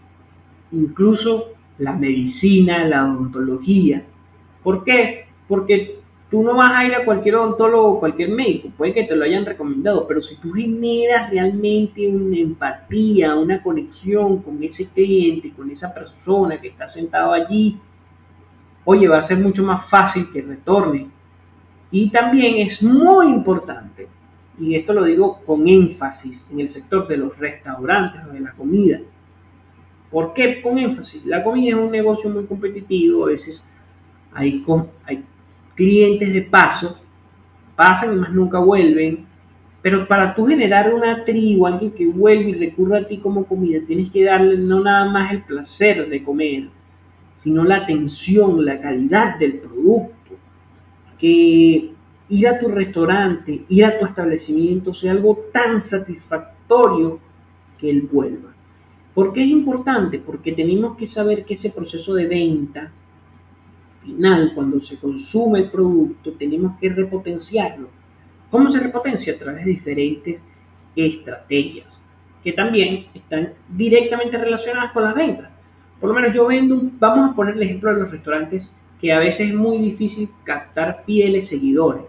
incluso 0.71 1.49
la 1.77 1.93
medicina, 1.93 2.85
la 2.85 3.05
odontología. 3.05 4.03
¿Por 4.63 4.83
qué? 4.83 5.25
Porque 5.47 5.99
tú 6.29 6.41
no 6.41 6.55
vas 6.55 6.71
a 6.71 6.85
ir 6.85 6.95
a 6.95 7.05
cualquier 7.05 7.35
odontólogo 7.35 7.93
o 7.93 7.99
cualquier 7.99 8.29
médico, 8.29 8.69
puede 8.75 8.93
que 8.93 9.03
te 9.03 9.15
lo 9.15 9.23
hayan 9.23 9.45
recomendado, 9.45 10.07
pero 10.07 10.21
si 10.21 10.35
tú 10.37 10.53
generas 10.53 11.29
realmente 11.29 12.07
una 12.07 12.37
empatía, 12.37 13.35
una 13.35 13.61
conexión 13.61 14.41
con 14.41 14.61
ese 14.63 14.87
cliente, 14.87 15.51
con 15.51 15.69
esa 15.69 15.93
persona 15.93 16.59
que 16.59 16.69
está 16.69 16.87
sentado 16.87 17.33
allí, 17.33 17.77
oye, 18.85 19.07
va 19.07 19.17
a 19.17 19.23
ser 19.23 19.39
mucho 19.39 19.63
más 19.63 19.89
fácil 19.89 20.29
que 20.31 20.41
retorne. 20.41 21.09
Y 21.91 22.09
también 22.09 22.55
es 22.57 22.81
muy 22.81 23.27
importante, 23.27 24.07
y 24.59 24.75
esto 24.75 24.93
lo 24.93 25.03
digo 25.03 25.41
con 25.45 25.67
énfasis, 25.67 26.47
en 26.51 26.61
el 26.61 26.69
sector 26.69 27.07
de 27.07 27.17
los 27.17 27.37
restaurantes 27.37 28.21
o 28.27 28.33
de 28.33 28.39
la 28.39 28.51
comida. 28.53 28.99
¿Por 30.09 30.33
qué 30.33 30.61
con 30.61 30.77
énfasis? 30.77 31.25
La 31.25 31.43
comida 31.43 31.69
es 31.69 31.75
un 31.75 31.91
negocio 31.91 32.29
muy 32.29 32.45
competitivo, 32.45 33.25
a 33.25 33.29
veces 33.29 33.69
hay, 34.33 34.63
hay 35.05 35.23
clientes 35.75 36.33
de 36.33 36.41
paso, 36.41 36.99
pasan 37.75 38.13
y 38.13 38.15
más 38.17 38.31
nunca 38.31 38.59
vuelven, 38.59 39.25
pero 39.81 40.07
para 40.07 40.33
tú 40.33 40.47
generar 40.47 40.93
una 40.93 41.25
tribu, 41.25 41.67
alguien 41.67 41.91
que 41.91 42.07
vuelve 42.07 42.49
y 42.49 42.53
recurra 42.55 42.99
a 42.99 43.07
ti 43.07 43.17
como 43.17 43.45
comida, 43.45 43.79
tienes 43.85 44.09
que 44.09 44.23
darle 44.23 44.57
no 44.57 44.81
nada 44.81 45.05
más 45.05 45.31
el 45.31 45.43
placer 45.43 46.09
de 46.09 46.23
comer, 46.23 46.69
sino 47.35 47.63
la 47.63 47.77
atención, 47.77 48.63
la 48.63 48.79
calidad 48.79 49.37
del 49.37 49.59
producto. 49.59 50.13
Que 51.19 51.91
ir 52.29 52.47
a 52.47 52.59
tu 52.59 52.67
restaurante, 52.67 53.65
ir 53.69 53.85
a 53.85 53.99
tu 53.99 54.05
establecimiento 54.05 54.93
sea 54.93 55.11
algo 55.11 55.45
tan 55.51 55.81
satisfactorio 55.81 57.19
que 57.79 57.89
él 57.89 58.07
vuelva. 58.11 58.53
¿Por 59.13 59.31
qué 59.31 59.43
es 59.43 59.49
importante? 59.49 60.19
Porque 60.19 60.51
tenemos 60.51 60.97
que 60.97 61.07
saber 61.07 61.45
que 61.45 61.53
ese 61.53 61.69
proceso 61.69 62.13
de 62.13 62.27
venta 62.27 62.91
final, 64.03 64.51
cuando 64.53 64.81
se 64.81 64.97
consume 64.97 65.59
el 65.59 65.71
producto, 65.71 66.33
tenemos 66.33 66.77
que 66.79 66.89
repotenciarlo. 66.89 67.87
¿Cómo 68.51 68.69
se 68.69 68.79
repotencia? 68.79 69.33
A 69.33 69.37
través 69.37 69.65
de 69.65 69.71
diferentes 69.71 70.43
estrategias 70.95 72.01
que 72.45 72.53
también 72.53 73.07
están 73.15 73.53
directamente 73.67 74.37
relacionadas 74.37 74.91
con 74.91 75.03
las 75.03 75.15
ventas. 75.15 75.49
Por 76.05 76.13
lo 76.13 76.21
menos 76.21 76.37
yo 76.37 76.45
vendo, 76.45 76.79
vamos 76.99 77.31
a 77.31 77.33
poner 77.33 77.55
el 77.55 77.63
ejemplo 77.63 77.91
de 77.91 78.01
los 78.01 78.11
restaurantes, 78.11 78.69
que 79.01 79.11
a 79.11 79.17
veces 79.17 79.49
es 79.49 79.55
muy 79.55 79.79
difícil 79.79 80.29
captar 80.43 81.01
fieles 81.03 81.47
seguidores. 81.47 82.03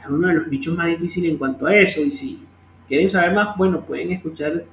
Es 0.00 0.08
uno 0.08 0.26
de 0.26 0.34
los 0.34 0.48
nichos 0.48 0.76
más 0.76 0.88
difíciles 0.88 1.30
en 1.30 1.38
cuanto 1.38 1.66
a 1.66 1.76
eso. 1.76 2.00
Y 2.00 2.10
si 2.10 2.42
quieren 2.88 3.08
saber 3.08 3.34
más, 3.34 3.56
bueno, 3.56 3.82
pueden 3.82 4.10
escuchar 4.10 4.64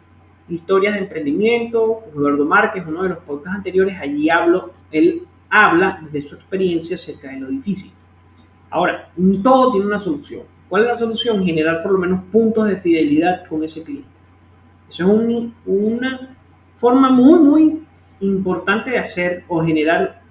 historias 0.50 0.96
de 0.96 1.02
emprendimiento. 1.02 2.00
Eduardo 2.16 2.46
Márquez, 2.46 2.84
uno 2.88 3.04
de 3.04 3.10
los 3.10 3.20
podcasts 3.20 3.58
anteriores, 3.58 3.96
allí 4.02 4.28
hablo, 4.32 4.72
él 4.92 5.22
habla 5.52 6.02
de 6.12 6.28
su 6.28 6.34
experiencia 6.34 6.96
acerca 6.96 7.30
de 7.30 7.42
lo 7.42 7.50
difícil. 7.50 7.92
Ahora, 8.72 9.12
todo 9.44 9.74
tiene 9.74 9.86
una 9.86 10.00
solución. 10.00 10.46
¿Cuál 10.68 10.82
es 10.82 10.88
la 10.88 10.98
solución? 10.98 11.46
Generar 11.46 11.84
por 11.84 11.92
lo 11.92 12.00
menos 12.00 12.24
puntos 12.32 12.68
de 12.68 12.78
fidelidad 12.78 13.46
con 13.46 13.64
ese 13.64 13.84
cliente. 13.84 14.10
Eso 14.90 15.04
es 15.22 15.52
una 15.68 16.36
forma 16.80 17.12
muy, 17.12 17.40
muy 17.40 17.84
importante 18.28 18.92
de 18.92 19.00
hacer 19.00 19.44
o 19.48 19.64
generar 19.64 20.22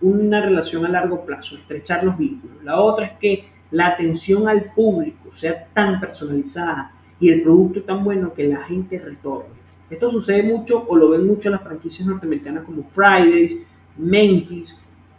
una 0.00 0.40
relación 0.40 0.86
a 0.86 0.88
largo 0.88 1.24
plazo, 1.24 1.56
estrechar 1.56 2.04
los 2.04 2.16
vínculos. 2.16 2.62
La 2.64 2.80
otra 2.80 3.06
es 3.06 3.12
que 3.18 3.48
la 3.70 3.88
atención 3.88 4.48
al 4.48 4.72
público 4.72 5.34
sea 5.34 5.66
tan 5.74 6.00
personalizada 6.00 6.92
y 7.20 7.28
el 7.28 7.42
producto 7.42 7.82
tan 7.82 8.02
bueno 8.02 8.32
que 8.32 8.48
la 8.48 8.64
gente 8.64 8.98
retorne. 8.98 9.60
Esto 9.90 10.10
sucede 10.10 10.42
mucho 10.42 10.84
o 10.88 10.96
lo 10.96 11.10
ven 11.10 11.26
mucho 11.26 11.48
en 11.48 11.52
las 11.52 11.62
franquicias 11.62 12.06
norteamericanas 12.06 12.64
como 12.64 12.84
Fridays, 12.84 13.56
Memphis, 13.98 14.74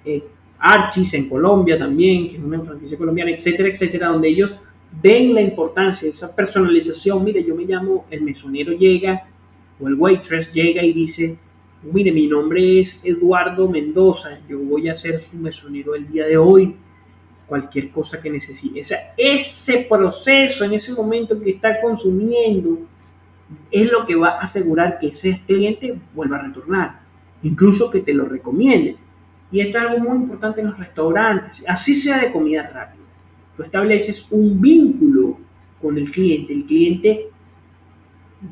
eh, 0.06 0.24
Archis 0.58 1.14
en 1.14 1.28
Colombia 1.28 1.78
también, 1.78 2.30
que 2.30 2.38
es 2.38 2.44
una 2.44 2.62
franquicia 2.62 2.98
colombiana, 2.98 3.32
etcétera, 3.32 3.70
etcétera, 3.70 4.08
donde 4.08 4.30
ellos 4.30 4.56
ven 5.02 5.34
la 5.34 5.42
importancia 5.42 6.06
de 6.06 6.12
esa 6.12 6.34
personalización. 6.36 7.24
Mire, 7.24 7.44
yo 7.44 7.56
me 7.56 7.66
llamo, 7.66 8.06
el 8.10 8.22
mesonero 8.22 8.72
llega 8.74 9.28
o 9.80 9.88
el 9.88 9.96
waitress 9.96 10.54
llega 10.54 10.84
y 10.84 10.94
dice, 10.94 11.38
mire, 11.84 12.12
mi 12.12 12.28
nombre 12.28 12.82
es 12.82 13.00
Eduardo 13.04 13.68
Mendoza, 13.68 14.40
yo 14.48 14.60
voy 14.60 14.90
a 14.90 14.96
ser 14.96 15.22
su 15.22 15.38
mesonero 15.38 15.96
el 15.96 16.08
día 16.08 16.28
de 16.28 16.38
hoy, 16.38 16.76
cualquier 17.48 17.90
cosa 17.90 18.22
que 18.22 18.30
necesite. 18.30 18.82
O 18.82 18.84
ese 19.18 19.88
proceso, 19.90 20.64
en 20.64 20.74
ese 20.74 20.94
momento 20.94 21.40
que 21.42 21.52
está 21.52 21.82
consumiendo, 21.82 22.80
es 23.70 23.92
lo 23.92 24.06
que 24.06 24.16
va 24.16 24.30
a 24.30 24.40
asegurar 24.40 25.00
que 25.00 25.08
ese 25.08 25.42
cliente 25.46 26.00
vuelva 26.14 26.38
a 26.38 26.44
retornar, 26.44 27.02
incluso 27.44 27.90
que 27.90 28.02
te 28.02 28.14
lo 28.14 28.26
recomiende. 28.26 28.98
Y 29.52 29.60
esto 29.60 29.78
es 29.78 29.84
algo 29.84 30.00
muy 30.00 30.18
importante 30.18 30.62
en 30.62 30.68
los 30.68 30.80
restaurantes, 30.80 31.64
así 31.68 31.94
sea 31.94 32.20
de 32.20 32.32
comida 32.32 32.64
rápida. 32.64 33.04
Tú 33.58 33.64
estableces 33.64 34.26
un 34.30 34.62
vínculo 34.62 35.38
con 35.82 35.98
el 35.98 36.10
cliente, 36.10 36.54
el 36.54 36.66
cliente 36.66 37.31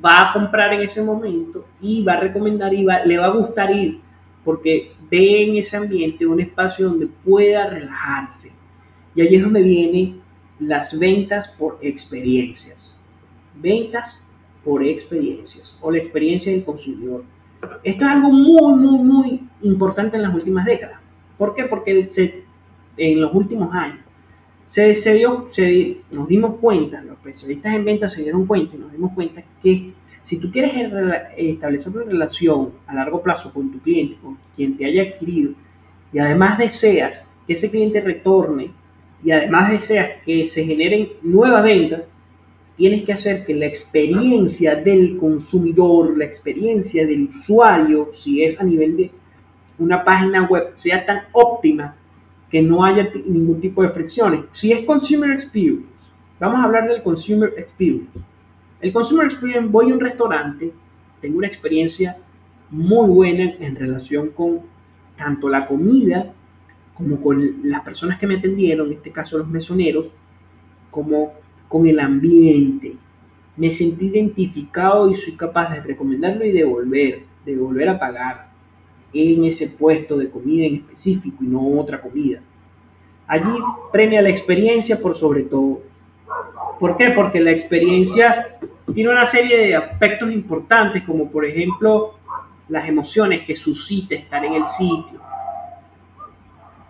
va 0.04 0.30
a 0.30 0.34
comprar 0.34 0.74
en 0.74 0.82
ese 0.82 1.02
momento 1.02 1.66
y 1.82 2.04
va 2.04 2.14
a 2.14 2.20
recomendar 2.20 2.74
y 2.74 2.86
le 3.06 3.18
va 3.18 3.26
a 3.26 3.32
gustar 3.32 3.76
ir 3.76 4.00
porque 4.44 4.94
ve 5.10 5.44
en 5.44 5.56
ese 5.58 5.78
ambiente 5.78 6.26
un 6.26 6.40
espacio 6.40 6.90
donde 6.90 7.08
pueda 7.08 7.68
relajarse. 7.68 8.52
Y 9.16 9.22
allí 9.22 9.36
es 9.36 9.44
donde 9.44 9.62
vienen 9.62 10.22
las 10.60 10.98
ventas 10.98 11.48
por 11.48 11.78
experiencias. 11.82 12.96
Ventas 13.56 14.22
por 14.64 14.84
experiencias 14.84 15.78
o 15.82 15.92
la 15.92 15.98
experiencia 15.98 16.52
del 16.52 16.64
consumidor. 16.64 17.24
Esto 17.84 18.06
es 18.06 18.12
algo 18.12 18.32
muy, 18.32 18.74
muy, 18.76 18.98
muy 19.00 19.50
importante 19.62 20.18
en 20.18 20.24
las 20.24 20.34
últimas 20.34 20.66
décadas. 20.66 21.00
¿Por 21.38 21.56
qué? 21.56 21.66
Porque 21.66 22.08
en 22.98 23.22
los 23.22 23.34
últimos 23.34 23.74
años 23.74 24.00
se, 24.70 24.94
se, 24.94 25.16
dio, 25.16 25.48
se, 25.50 25.98
nos 26.12 26.28
dimos 26.28 26.58
cuenta, 26.62 27.02
los 27.02 27.18
especialistas 27.18 27.74
en 27.74 27.86
ventas 27.86 28.14
se 28.14 28.22
dieron 28.22 28.46
cuenta 28.46 28.76
y 28.76 28.80
nos 28.80 28.92
dimos 28.92 29.14
cuenta 29.14 29.42
que 29.64 29.94
si 30.24 30.38
tú 30.38 30.52
quieres 30.52 30.74
establecer 31.36 31.92
una 31.92 32.04
relación 32.04 32.74
a 32.86 32.94
largo 32.94 33.24
plazo 33.24 33.52
con 33.52 33.72
tu 33.72 33.80
cliente, 33.80 34.18
con 34.22 34.38
quien 34.56 34.78
te 34.78 34.86
haya 34.86 35.02
adquirido, 35.02 35.54
y 36.14 36.20
además 36.20 36.60
deseas 36.60 37.20
que 37.48 37.54
ese 37.54 37.72
cliente 37.72 38.00
retorne, 38.00 38.70
y 39.24 39.32
además 39.32 39.72
deseas 39.72 40.22
que 40.24 40.46
se 40.46 40.64
generen 40.64 41.10
nuevas 41.24 41.64
ventas, 41.64 42.04
tienes 42.78 43.04
que 43.06 43.14
hacer 43.14 43.48
que 43.48 43.56
la 43.56 43.66
experiencia 43.66 44.76
del 44.76 45.18
consumidor, 45.18 46.16
la 46.16 46.26
experiencia 46.26 47.08
del 47.08 47.30
usuario, 47.30 48.12
si 48.14 48.44
es 48.44 48.62
a 48.62 48.64
nivel 48.64 48.98
de 48.98 49.12
una 49.80 50.04
página 50.04 50.48
web, 50.48 50.74
sea 50.76 51.04
tan 51.08 51.24
óptima 51.32 51.96
que 52.50 52.62
no 52.62 52.84
haya 52.84 53.12
ningún 53.26 53.62
tipo 53.62 53.84
de 53.84 53.90
fricciones. 53.90 54.46
Si 54.52 54.72
es 54.72 54.86
Consumer 54.86 55.32
Experience, 55.32 56.10
vamos 56.40 56.60
a 56.60 56.64
hablar 56.64 56.88
del 56.88 57.04
Consumer 57.04 57.54
Experience. 57.58 58.20
El 58.82 58.92
Consumer 58.92 59.26
Experience, 59.26 59.68
voy 59.70 59.92
a 59.92 59.94
un 59.94 60.00
restaurante, 60.00 60.74
tengo 61.22 61.38
una 61.38 61.48
experiencia 61.48 62.18
muy 62.70 63.10
buena 63.10 63.56
en 63.60 63.76
relación 63.76 64.30
con 64.30 64.62
tanto 65.18 65.50
la 65.50 65.68
comida 65.68 66.34
como 66.94 67.22
con 67.22 67.62
las 67.64 67.82
personas 67.82 68.20
que 68.20 68.28
me 68.28 68.38
atendieron, 68.38 68.88
en 68.88 68.94
este 68.94 69.12
caso 69.12 69.38
los 69.38 69.48
mesoneros, 69.48 70.12
como 70.92 71.34
con 71.68 71.88
el 71.88 72.00
ambiente. 72.00 72.96
Me 73.56 73.72
sentí 73.72 74.08
identificado 74.08 75.10
y 75.10 75.16
soy 75.16 75.34
capaz 75.34 75.74
de 75.74 75.82
recomendarlo 75.82 76.46
y 76.46 76.52
devolver, 76.52 77.24
de 77.46 77.56
volver 77.56 77.90
a 77.90 78.00
pagar 78.00 78.49
en 79.14 79.46
ese 79.46 79.68
puesto 79.68 80.18
de 80.18 80.30
comida 80.30 80.66
en 80.66 80.76
específico 80.76 81.44
y 81.44 81.48
no 81.48 81.80
otra 81.80 82.02
comida. 82.02 82.42
Allí 83.28 83.60
premia 83.92 84.22
la 84.22 84.30
experiencia 84.30 85.00
por 85.00 85.16
sobre 85.16 85.44
todo. 85.44 85.82
¿Por 86.80 86.98
qué? 86.98 87.12
Porque 87.12 87.40
la 87.40 87.52
experiencia 87.52 88.58
tiene 88.94 89.12
una 89.12 89.26
serie 89.26 89.58
de 89.58 89.76
aspectos 89.76 90.32
importantes, 90.32 91.04
como 91.04 91.30
por 91.30 91.46
ejemplo 91.46 92.16
las 92.68 92.88
emociones 92.88 93.46
que 93.46 93.56
suscita 93.56 94.16
estar 94.16 94.44
en 94.46 94.54
el 94.54 94.68
sitio, 94.68 95.20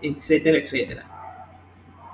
etcétera, 0.01 0.58
etcétera. 0.60 1.05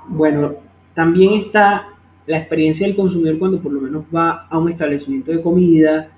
Bueno, 0.07 0.55
también 0.93 1.33
está 1.33 1.89
la 2.25 2.37
experiencia 2.37 2.87
del 2.87 2.95
consumidor 2.95 3.37
cuando 3.37 3.59
por 3.59 3.73
lo 3.73 3.81
menos 3.81 4.05
va 4.13 4.47
a 4.49 4.57
un 4.57 4.71
establecimiento 4.71 5.31
de 5.31 5.41
comida, 5.41 6.09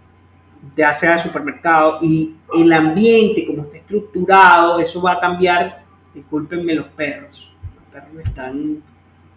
ya 0.75 0.93
sea 0.93 1.13
de 1.13 1.19
supermercado, 1.19 1.99
y 2.01 2.35
el 2.53 2.71
ambiente, 2.73 3.45
como 3.45 3.63
está 3.63 3.77
estructurado, 3.77 4.79
eso 4.79 5.01
va 5.01 5.13
a 5.13 5.19
cambiar. 5.19 5.83
Discúlpenme 6.13 6.73
los 6.73 6.87
perros, 6.87 7.51
los 7.75 7.83
perros 7.91 8.13
me 8.13 8.23
están 8.23 8.81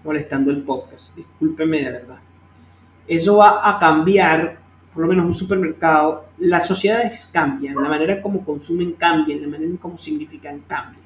molestando 0.03 0.51
el 0.51 0.63
podcast, 0.63 1.15
discúlpenme 1.15 1.85
de 1.85 1.91
verdad. 1.91 2.19
Eso 3.07 3.37
va 3.37 3.69
a 3.69 3.79
cambiar, 3.79 4.59
por 4.95 5.03
lo 5.03 5.09
menos 5.09 5.27
un 5.27 5.35
supermercado, 5.35 6.27
las 6.39 6.67
sociedades 6.67 7.29
cambian, 7.33 7.75
la 7.75 7.89
manera 7.89 8.23
como 8.23 8.45
consumen 8.45 8.93
cambia, 8.93 9.37
la 9.37 9.49
manera 9.49 9.73
como 9.81 9.99
significan 9.99 10.61
cambia. 10.61 11.01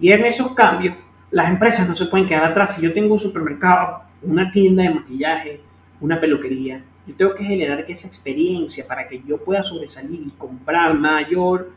Y 0.00 0.12
en 0.12 0.24
esos 0.24 0.52
cambios, 0.52 0.94
las 1.30 1.48
empresas 1.48 1.88
no 1.88 1.94
se 1.94 2.06
pueden 2.06 2.28
quedar 2.28 2.44
atrás. 2.44 2.74
Si 2.74 2.82
yo 2.82 2.92
tengo 2.92 3.14
un 3.14 3.20
supermercado, 3.20 4.02
una 4.22 4.52
tienda 4.52 4.82
de 4.82 4.90
maquillaje, 4.90 5.60
una 6.00 6.20
peluquería, 6.20 6.82
yo 7.06 7.14
tengo 7.14 7.34
que 7.34 7.44
generar 7.44 7.84
esa 7.88 8.08
experiencia 8.08 8.86
para 8.86 9.08
que 9.08 9.22
yo 9.26 9.38
pueda 9.38 9.62
sobresalir 9.62 10.20
y 10.20 10.30
comprar 10.30 10.98
mayor, 10.98 11.72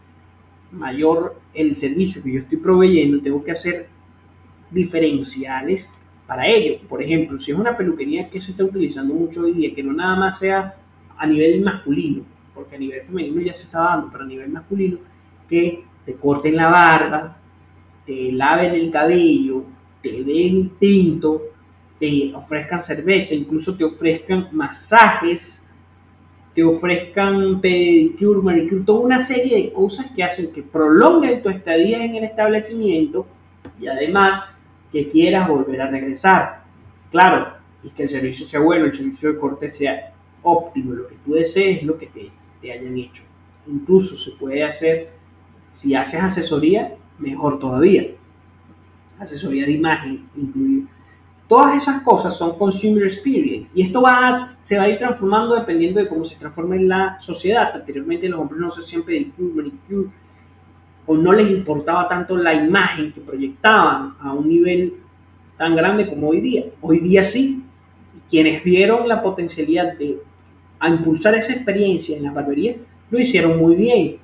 mayor 0.72 1.39
el 1.54 1.76
servicio 1.76 2.24
que 2.24 2.34
yo 2.34 2.39
estoy 2.42 2.58
proveyendo. 2.58 3.22
Tengo 3.22 3.44
que 3.44 3.52
hacer 3.52 3.89
diferenciales 4.72 5.88
para 6.26 6.48
ello. 6.48 6.80
Por 6.88 7.04
ejemplo, 7.04 7.39
si 7.39 7.52
es 7.52 7.58
una 7.58 7.78
peluquería 7.78 8.30
que 8.30 8.42
se 8.42 8.52
está 8.52 8.63
utilizando 8.63 9.13
mucho 9.13 9.42
hoy 9.42 9.54
día, 9.54 9.74
que 9.74 9.84
no 9.84 9.94
nada 9.94 10.15
más 10.15 10.39
sea 10.39 10.76
a 11.18 11.28
nivel 11.28 11.62
masculino, 11.62 12.24
porque 12.54 12.76
a 12.76 12.80
nivel 12.80 13.02
femenino 13.04 13.42
ya 13.42 13.54
se 13.54 13.63
está 13.63 13.80
dando, 13.80 14.10
pero 14.12 14.24
a 14.24 14.28
nivel 14.28 14.50
masculino, 14.50 14.98
que 15.48 15.84
te 16.06 16.13
corten 16.13 16.56
la 16.56 16.70
barba, 16.70 17.38
te 18.06 18.32
laven 18.32 18.74
el 18.74 18.92
cabello, 18.92 19.63
te 20.02 20.24
den 20.24 20.72
tinto, 20.80 21.42
te 22.00 22.34
ofrezcan 22.34 22.84
cerveza, 22.84 23.36
incluso 23.36 23.76
te 23.76 23.84
ofrezcan 23.84 24.48
masajes, 24.52 25.70
te 26.56 26.64
ofrezcan 26.64 27.60
pedicure, 27.62 28.42
manicure, 28.42 28.84
toda 28.84 29.02
una 29.02 29.20
serie 29.20 29.58
de 29.58 29.74
cosas 29.74 30.08
que 30.16 30.24
hacen 30.24 30.52
que 30.52 30.64
prolonguen 30.64 31.44
tu 31.44 31.50
estadía 31.50 32.04
en 32.04 32.16
el 32.16 32.24
establecimiento 32.24 33.28
y 33.80 33.88
además 33.88 34.44
que 34.92 35.10
quieras 35.10 35.48
volver 35.48 35.82
a 35.82 35.90
regresar. 35.90 36.64
Claro, 37.12 37.54
y 37.84 37.90
que 37.90 38.04
el 38.04 38.10
servicio 38.10 38.48
sea 38.48 38.60
bueno, 38.60 38.86
el 38.86 38.96
servicio 38.96 39.34
de 39.34 39.40
corte 39.40 39.70
sea 39.70 40.14
óptimo, 40.42 40.94
lo 40.94 41.08
que 41.08 41.16
tú 41.26 41.34
desees, 41.34 41.84
lo 41.84 41.98
que 41.98 42.08
te, 42.08 42.30
te 42.62 42.72
hayan 42.72 42.98
hecho. 42.98 43.24
Incluso 43.68 44.18
se 44.18 44.32
puede 44.32 44.64
hacer, 44.64 45.10
si 45.74 45.96
haces 45.96 46.22
asesoría, 46.22 46.96
mejor 47.20 47.60
todavía. 47.60 48.08
Asesoría 49.20 49.66
de 49.66 49.74
imagen 49.74 50.30
incluida. 50.36 50.88
Todas 51.50 51.82
esas 51.82 52.04
cosas 52.04 52.38
son 52.38 52.60
consumer 52.60 53.08
experience 53.08 53.72
y 53.74 53.82
esto 53.82 54.04
va 54.04 54.46
se 54.62 54.78
va 54.78 54.84
a 54.84 54.90
ir 54.90 55.00
transformando 55.00 55.56
dependiendo 55.56 56.00
de 56.00 56.08
cómo 56.08 56.24
se 56.24 56.36
transforme 56.36 56.80
la 56.84 57.20
sociedad. 57.20 57.72
Anteriormente 57.74 58.30
los 58.30 58.40
hombres 58.40 58.62
no 58.62 58.72
se 58.72 58.82
hacían 58.82 59.02
pedicure, 59.02 59.56
manicure 59.56 60.10
o 61.08 61.18
no 61.18 61.34
les 61.34 61.50
importaba 61.50 62.08
tanto 62.08 62.38
la 62.38 62.54
imagen 62.54 63.12
que 63.12 63.22
proyectaban 63.22 64.14
a 64.22 64.32
un 64.32 64.48
nivel 64.48 64.94
tan 65.58 65.76
grande 65.76 66.08
como 66.08 66.30
hoy 66.30 66.40
día. 66.40 66.66
Hoy 66.82 67.00
día 67.00 67.24
sí. 67.24 67.66
Quienes 68.30 68.64
vieron 68.64 69.08
la 69.08 69.24
potencialidad 69.24 69.98
de 69.98 70.20
impulsar 70.88 71.34
esa 71.34 71.54
experiencia 71.54 72.16
en 72.16 72.26
la 72.26 72.32
barbería 72.32 72.76
lo 73.10 73.20
hicieron 73.20 73.58
muy 73.58 73.76
bien 73.76 74.18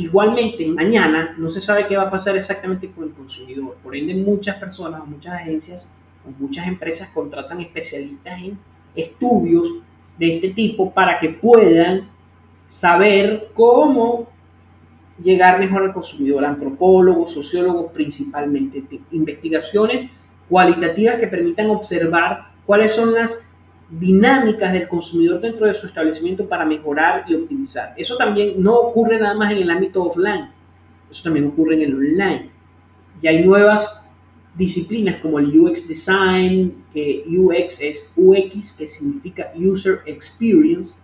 Igualmente, 0.00 0.66
mañana 0.66 1.34
no 1.36 1.50
se 1.50 1.60
sabe 1.60 1.86
qué 1.86 1.96
va 1.96 2.04
a 2.04 2.10
pasar 2.10 2.34
exactamente 2.34 2.90
con 2.90 3.04
el 3.04 3.10
consumidor. 3.10 3.76
Por 3.82 3.94
ende, 3.94 4.14
muchas 4.14 4.56
personas, 4.56 5.06
muchas 5.06 5.34
agencias 5.34 5.86
muchas 6.38 6.66
empresas 6.66 7.08
contratan 7.10 7.60
especialistas 7.60 8.40
en 8.42 8.58
estudios 8.94 9.68
de 10.18 10.36
este 10.36 10.50
tipo 10.50 10.92
para 10.92 11.18
que 11.18 11.30
puedan 11.30 12.08
saber 12.66 13.50
cómo 13.54 14.28
llegar 15.22 15.58
mejor 15.58 15.82
al 15.82 15.92
consumidor. 15.92 16.44
Antropólogos, 16.44 17.32
sociólogos 17.32 17.92
principalmente. 17.92 18.84
Investigaciones 19.10 20.10
cualitativas 20.48 21.16
que 21.16 21.26
permitan 21.26 21.70
observar 21.70 22.48
cuáles 22.66 22.92
son 22.92 23.14
las 23.14 23.38
dinámicas 23.90 24.72
del 24.72 24.88
consumidor 24.88 25.40
dentro 25.40 25.66
de 25.66 25.74
su 25.74 25.86
establecimiento 25.86 26.48
para 26.48 26.64
mejorar 26.64 27.24
y 27.28 27.34
optimizar. 27.34 27.94
Eso 27.96 28.16
también 28.16 28.62
no 28.62 28.74
ocurre 28.74 29.18
nada 29.18 29.34
más 29.34 29.52
en 29.52 29.58
el 29.58 29.70
ámbito 29.70 30.04
offline, 30.04 30.50
eso 31.10 31.22
también 31.24 31.48
ocurre 31.48 31.74
en 31.74 31.82
el 31.82 31.94
online. 31.94 32.50
Y 33.20 33.26
hay 33.26 33.44
nuevas 33.44 33.99
disciplinas 34.56 35.20
como 35.20 35.38
el 35.38 35.58
UX 35.58 35.86
Design, 35.86 36.84
que 36.92 37.24
UX 37.28 37.80
es 37.80 38.12
UX, 38.16 38.74
que 38.74 38.86
significa 38.86 39.52
User 39.56 40.00
Experience. 40.06 40.96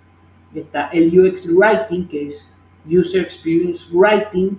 Está 0.54 0.88
el 0.88 1.18
UX 1.18 1.48
Writing, 1.52 2.08
que 2.08 2.26
es 2.26 2.54
User 2.88 3.22
Experience 3.22 3.86
Writing. 3.92 4.58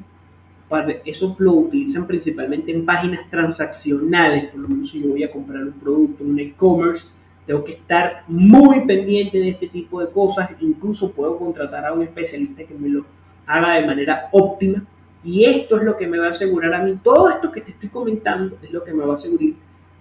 Para 0.70 0.92
eso 1.06 1.36
lo 1.40 1.54
utilizan 1.54 2.08
principalmente 2.08 2.72
en 2.72 2.86
páginas 2.86 3.30
transaccionales, 3.30 4.52
por 4.52 4.62
lo 4.62 4.68
menos 4.68 4.92
si 4.92 5.02
yo 5.02 5.10
voy 5.10 5.24
a 5.24 5.32
comprar 5.32 5.64
un 5.64 5.74
producto 5.74 6.24
en 6.24 6.32
un 6.32 6.40
e-commerce 6.40 7.06
tengo 7.48 7.64
que 7.64 7.72
estar 7.72 8.26
muy 8.28 8.82
pendiente 8.82 9.40
de 9.40 9.50
este 9.52 9.68
tipo 9.70 10.02
de 10.02 10.12
cosas, 10.12 10.52
incluso 10.60 11.10
puedo 11.12 11.40
contratar 11.40 11.86
a 11.86 11.94
un 11.94 12.04
especialista 12.04 12.66
que 12.66 12.74
me 12.74 12.90
lo 12.90 13.06
haga 13.48 13.76
de 13.76 13.88
manera 13.88 14.28
óptima. 14.34 14.84
Y 15.28 15.44
esto 15.44 15.78
es 15.78 15.84
lo 15.84 15.98
que 15.98 16.08
me 16.08 16.18
va 16.18 16.28
a 16.28 16.30
asegurar 16.30 16.74
a 16.74 16.82
mí, 16.82 16.98
todo 17.04 17.30
esto 17.30 17.52
que 17.52 17.60
te 17.60 17.72
estoy 17.72 17.90
comentando 17.90 18.58
es 18.64 18.72
lo 18.72 18.86
que 18.86 18.94
me 18.94 19.04
va 19.04 19.12
a 19.12 19.18
asegurar, 19.18 19.50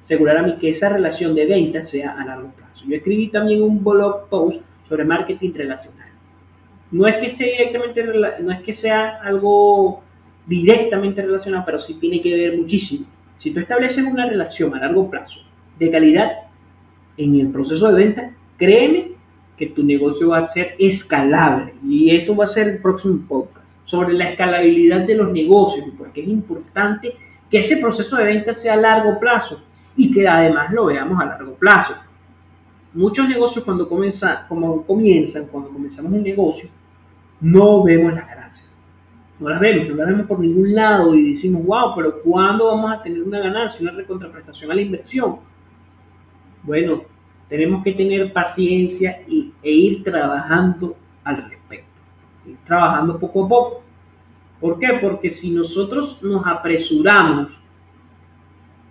asegurar 0.05 0.37
a 0.37 0.43
mí 0.45 0.57
que 0.61 0.71
esa 0.71 0.89
relación 0.89 1.35
de 1.35 1.47
venta 1.47 1.83
sea 1.83 2.13
a 2.13 2.25
largo 2.25 2.53
plazo. 2.53 2.85
Yo 2.87 2.95
escribí 2.95 3.27
también 3.27 3.61
un 3.61 3.83
blog 3.83 4.29
post 4.29 4.61
sobre 4.89 5.05
marketing 5.05 5.53
relacional. 5.53 6.11
No 6.93 7.09
es 7.09 7.17
que 7.17 7.27
esté 7.27 7.45
directamente, 7.45 8.05
no 8.41 8.53
es 8.53 8.61
que 8.61 8.73
sea 8.73 9.21
algo 9.21 10.05
directamente 10.47 11.23
relacionado, 11.23 11.65
pero 11.67 11.81
sí 11.81 11.95
tiene 11.95 12.23
que 12.23 12.33
ver 12.33 12.57
muchísimo. 12.57 13.09
Si 13.41 13.51
tú 13.51 13.59
estableces 13.59 14.05
una 14.05 14.27
relación 14.27 14.77
a 14.77 14.79
largo 14.79 15.11
plazo 15.11 15.41
de 15.77 15.91
calidad, 15.91 16.31
en 17.17 17.41
el 17.41 17.49
proceso 17.49 17.89
de 17.91 18.05
venta, 18.05 18.31
créeme 18.57 19.09
que 19.57 19.67
tu 19.67 19.83
negocio 19.83 20.29
va 20.29 20.39
a 20.39 20.49
ser 20.49 20.77
escalable. 20.79 21.75
Y 21.85 22.15
eso 22.15 22.37
va 22.37 22.45
a 22.45 22.49
ser 22.49 22.69
el 22.69 22.79
próximo 22.79 23.27
podcast 23.27 23.56
sobre 23.87 24.13
la 24.13 24.31
escalabilidad 24.31 25.07
de 25.07 25.15
los 25.15 25.33
negocios, 25.33 25.87
porque 25.97 26.21
es 26.21 26.29
importante 26.29 27.17
que 27.51 27.61
ese 27.61 27.79
proceso 27.79 28.17
de 28.17 28.25
venta 28.25 28.53
sea 28.53 28.75
a 28.75 28.77
largo 28.77 29.19
plazo 29.19 29.63
y 29.97 30.13
que 30.13 30.29
además 30.29 30.71
lo 30.73 30.87
veamos 30.87 31.19
a 31.21 31.25
largo 31.25 31.55
plazo. 31.55 31.95
Muchos 32.93 33.29
negocios 33.29 33.65
cuando, 33.65 33.89
como 33.89 34.83
comienzan, 34.85 35.47
cuando 35.49 35.71
comenzamos 35.71 36.13
un 36.13 36.23
negocio, 36.23 36.69
no 37.41 37.83
vemos 37.83 38.15
las 38.15 38.27
ganancias. 38.27 38.69
No 39.39 39.49
las 39.51 39.61
vemos, 39.61 39.89
no 39.89 39.97
las 39.97 40.07
vemos 40.07 40.27
por 40.27 40.41
ningún 40.41 40.75
lado 40.75 41.15
y 41.15 41.35
decimos, 41.35 41.65
wow, 41.65 41.95
pero 41.95 42.23
¿cuándo 42.23 42.69
vamos 42.69 42.91
a 42.91 43.03
tener 43.03 43.23
una 43.23 43.39
ganancia, 43.39 43.81
una 43.83 43.93
recontraprestación 43.93 44.71
a 44.71 44.75
la 44.75 44.81
inversión? 44.81 45.37
Bueno, 46.63 47.05
tenemos 47.49 47.85
que 47.85 47.93
tener 47.93 48.33
paciencia 48.33 49.23
y, 49.29 49.53
e 49.63 49.71
ir 49.71 50.03
trabajando 50.03 50.97
al 51.23 51.49
respecto, 51.49 51.96
trabajando 52.65 53.19
poco 53.19 53.45
a 53.45 53.49
poco. 53.49 53.83
¿Por 54.61 54.79
qué? 54.79 54.99
Porque 55.01 55.31
si 55.31 55.51
nosotros 55.51 56.23
nos 56.23 56.47
apresuramos, 56.47 57.53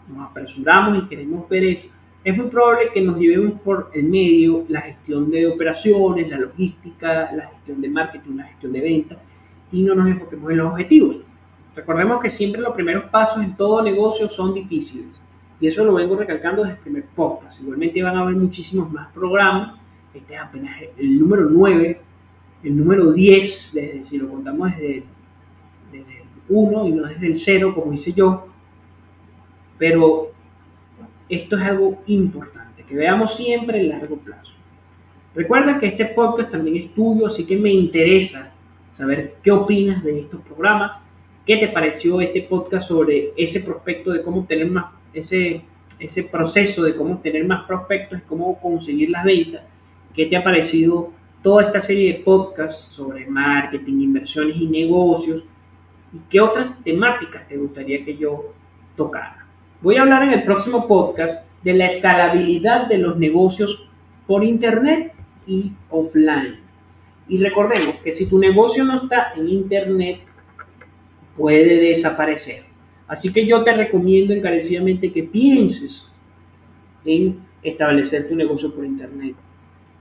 nos 0.08 0.30
apresuramos 0.30 1.04
y 1.04 1.08
queremos 1.08 1.50
ver 1.50 1.64
eso, 1.64 1.88
es 2.24 2.36
muy 2.36 2.48
probable 2.48 2.90
que 2.94 3.02
nos 3.02 3.18
llevemos 3.18 3.62
por 3.62 3.92
el 3.94 4.06
medio 4.06 4.66
la 4.68 4.82
gestión 4.82 5.30
de 5.30 5.48
operaciones, 5.48 6.28
la 6.30 6.38
logística, 6.38 7.32
la 7.32 7.48
gestión 7.48 7.82
de 7.82 7.90
marketing, 7.90 8.36
la 8.38 8.46
gestión 8.46 8.74
de 8.74 8.82
ventas 8.82 9.18
y 9.72 9.84
no 9.84 9.96
nos 9.96 10.08
enfoquemos 10.08 10.52
en 10.52 10.58
los 10.58 10.72
objetivos. 10.72 11.18
Recordemos 11.76 12.22
que 12.22 12.32
siempre 12.32 12.62
los 12.62 12.74
primeros 12.74 13.06
pasos 13.10 13.44
en 13.44 13.56
todo 13.56 13.84
negocio 13.84 14.30
son 14.30 14.54
difíciles 14.54 15.08
y 15.60 15.68
eso 15.68 15.84
lo 15.84 15.94
vengo 15.94 16.16
recalcando 16.16 16.64
desde 16.64 16.78
el 16.78 16.82
primer 16.82 17.06
podcast. 17.16 17.60
Igualmente 17.62 18.02
van 18.02 18.18
a 18.18 18.22
haber 18.22 18.36
muchísimos 18.36 18.92
más 18.92 19.12
programas. 19.14 19.78
Este 20.14 20.34
es 20.36 20.40
apenas 20.40 20.78
el 20.98 21.20
número 21.20 21.48
9, 21.50 22.02
el 22.66 22.76
número 22.76 23.12
10, 23.14 23.72
desde, 23.74 24.04
si 24.04 24.18
lo 24.18 24.28
contamos 24.28 24.72
desde, 24.72 25.04
el 25.94 26.04
1 26.50 26.88
y 26.88 26.92
no 26.92 27.08
desde 27.08 27.28
el 27.28 27.40
0, 27.40 27.76
como 27.76 27.94
hice 27.94 28.12
yo. 28.14 28.48
pero 29.78 30.32
esto 31.30 31.58
es 31.58 31.64
algo 31.64 32.02
importante, 32.08 32.84
que 32.84 32.96
veamos 32.96 33.36
siempre 33.36 33.82
el 33.82 33.90
largo 33.90 34.18
plazo. 34.18 34.52
Recuerda 35.34 35.80
que 35.80 35.88
este 35.88 36.06
podcast 36.06 36.52
también 36.52 36.78
es 36.78 36.94
tuyo, 36.94 37.28
así 37.28 37.46
que 37.46 37.58
me 37.58 37.72
interesa 37.72 38.52
saber 38.92 39.36
qué 39.44 39.52
opinas 39.52 40.04
de 40.04 40.20
estos 40.22 40.42
programas, 40.42 40.98
qué 41.46 41.58
te 41.58 41.68
pareció 41.68 42.22
este 42.22 42.44
podcast 42.44 42.88
sobre 42.88 43.34
ese 43.38 43.60
prospecto 43.60 44.12
de 44.12 44.22
cómo 44.22 44.42
obtener 44.42 44.72
más, 44.72 44.94
ese, 45.14 45.62
ese 46.00 46.24
proceso 46.24 46.84
de 46.84 46.96
cómo 46.96 47.16
obtener 47.16 47.46
más 47.46 47.66
prospectos, 47.66 48.22
cómo 48.28 48.60
conseguir 48.60 49.10
las 49.10 49.24
ventas, 49.24 49.64
qué 50.14 50.26
te 50.28 50.38
ha 50.38 50.44
parecido 50.44 51.12
toda 51.46 51.66
esta 51.66 51.80
serie 51.80 52.12
de 52.12 52.24
podcasts 52.24 52.88
sobre 52.96 53.28
marketing, 53.28 54.00
inversiones 54.00 54.56
y 54.58 54.66
negocios, 54.66 55.44
y 56.12 56.18
qué 56.28 56.42
otras 56.42 56.84
temáticas 56.84 57.48
te 57.48 57.56
gustaría 57.56 58.04
que 58.04 58.18
yo 58.18 58.52
tocara. 58.98 59.46
Voy 59.80 59.98
a 59.98 60.02
hablar 60.02 60.24
en 60.24 60.32
el 60.32 60.44
próximo 60.44 60.88
podcast 60.88 61.48
de 61.64 61.76
la 61.76 61.86
escalabilidad 61.86 62.88
de 62.88 62.98
los 62.98 63.20
negocios 63.20 63.88
por 64.26 64.44
Internet 64.44 65.14
y 65.46 65.72
offline. 65.92 66.62
Y 67.28 67.38
recordemos 67.38 67.98
que 68.04 68.12
si 68.12 68.26
tu 68.26 68.40
negocio 68.40 68.84
no 68.84 68.96
está 68.96 69.34
en 69.38 69.48
Internet, 69.48 70.22
puede 71.38 71.76
desaparecer. 71.76 72.64
Así 73.08 73.32
que 73.32 73.46
yo 73.46 73.64
te 73.64 73.72
recomiendo 73.72 74.34
encarecidamente 74.34 75.12
que 75.12 75.22
pienses 75.22 76.08
en 77.06 77.38
establecer 77.62 78.28
tu 78.28 78.36
negocio 78.36 78.74
por 78.74 78.84
Internet. 78.84 79.36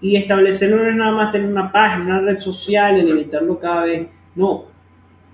Y 0.04 0.16
establecerlo 0.16 0.76
no 0.76 0.90
es 0.90 0.96
nada 0.96 1.12
más 1.12 1.32
tener 1.32 1.48
una 1.48 1.72
página, 1.72 2.18
una 2.18 2.20
red 2.20 2.38
social, 2.38 2.98
y 2.98 3.10
editarlo 3.10 3.58
cada 3.58 3.86
vez. 3.86 4.06
No, 4.34 4.66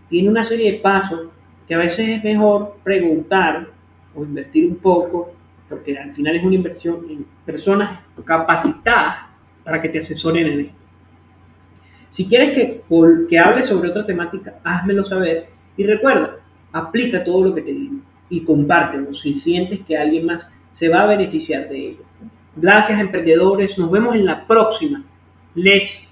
tiene 0.08 0.28
una 0.28 0.44
serie 0.44 0.70
de 0.70 0.78
pasos 0.78 1.28
que 1.66 1.74
a 1.74 1.78
veces 1.78 2.08
es 2.08 2.22
mejor 2.22 2.76
preguntar 2.84 3.66
o 4.14 4.22
invertir 4.22 4.66
un 4.66 4.76
poco, 4.76 5.32
porque 5.68 5.98
al 5.98 6.14
final 6.14 6.36
es 6.36 6.44
una 6.44 6.54
inversión 6.54 7.04
en 7.10 7.26
personas 7.44 7.98
capacitadas 8.24 9.16
para 9.64 9.82
que 9.82 9.88
te 9.88 9.98
asesoren 9.98 10.46
en 10.46 10.60
esto. 10.60 10.78
Si 12.10 12.28
quieres 12.28 12.50
que, 12.50 12.84
que 13.28 13.38
hable 13.40 13.64
sobre 13.64 13.90
otra 13.90 14.06
temática, 14.06 14.54
házmelo 14.62 15.04
saber 15.04 15.48
y 15.76 15.82
recuerda, 15.82 16.36
aplica 16.70 17.24
todo 17.24 17.46
lo 17.46 17.54
que 17.56 17.62
te 17.62 17.72
digo 17.72 17.96
y 18.28 18.44
compártelo 18.44 19.14
si 19.14 19.34
sientes 19.34 19.80
que 19.80 19.98
alguien 19.98 20.26
más 20.26 20.56
se 20.74 20.88
va 20.88 21.02
a 21.02 21.06
beneficiar 21.06 21.68
de 21.68 21.88
ello. 21.88 22.04
Gracias 22.56 22.98
emprendedores, 22.98 23.78
nos 23.78 23.90
vemos 23.90 24.16
en 24.16 24.26
la 24.26 24.44
próxima. 24.44 25.04
Les 25.54 26.02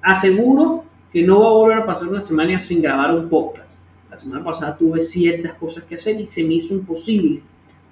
aseguro 0.00 0.84
que 1.12 1.22
no 1.22 1.40
va 1.40 1.46
a 1.46 1.52
volver 1.52 1.78
a 1.78 1.86
pasar 1.86 2.08
una 2.08 2.20
semana 2.22 2.58
sin 2.58 2.80
grabar 2.80 3.14
un 3.14 3.28
podcast. 3.28 3.78
La 4.10 4.18
semana 4.18 4.42
pasada 4.42 4.76
tuve 4.76 5.02
ciertas 5.02 5.54
cosas 5.54 5.84
que 5.84 5.96
hacer 5.96 6.18
y 6.18 6.26
se 6.26 6.42
me 6.42 6.54
hizo 6.54 6.72
imposible, 6.72 7.42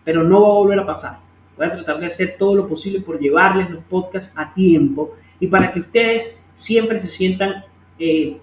pero 0.02 0.24
no 0.24 0.40
va 0.40 0.48
a 0.48 0.52
volver 0.52 0.80
a 0.80 0.86
pasar. 0.86 1.18
Voy 1.58 1.66
a 1.66 1.72
tratar 1.72 2.00
de 2.00 2.06
hacer 2.06 2.36
todo 2.38 2.54
lo 2.54 2.68
posible 2.68 3.00
por 3.00 3.20
llevarles 3.20 3.70
los 3.70 3.84
podcasts 3.84 4.32
a 4.34 4.54
tiempo 4.54 5.14
y 5.38 5.46
para 5.46 5.70
que 5.70 5.80
ustedes 5.80 6.34
siempre 6.54 6.98
se 7.00 7.08
sientan, 7.08 7.64
eh, 7.98 8.38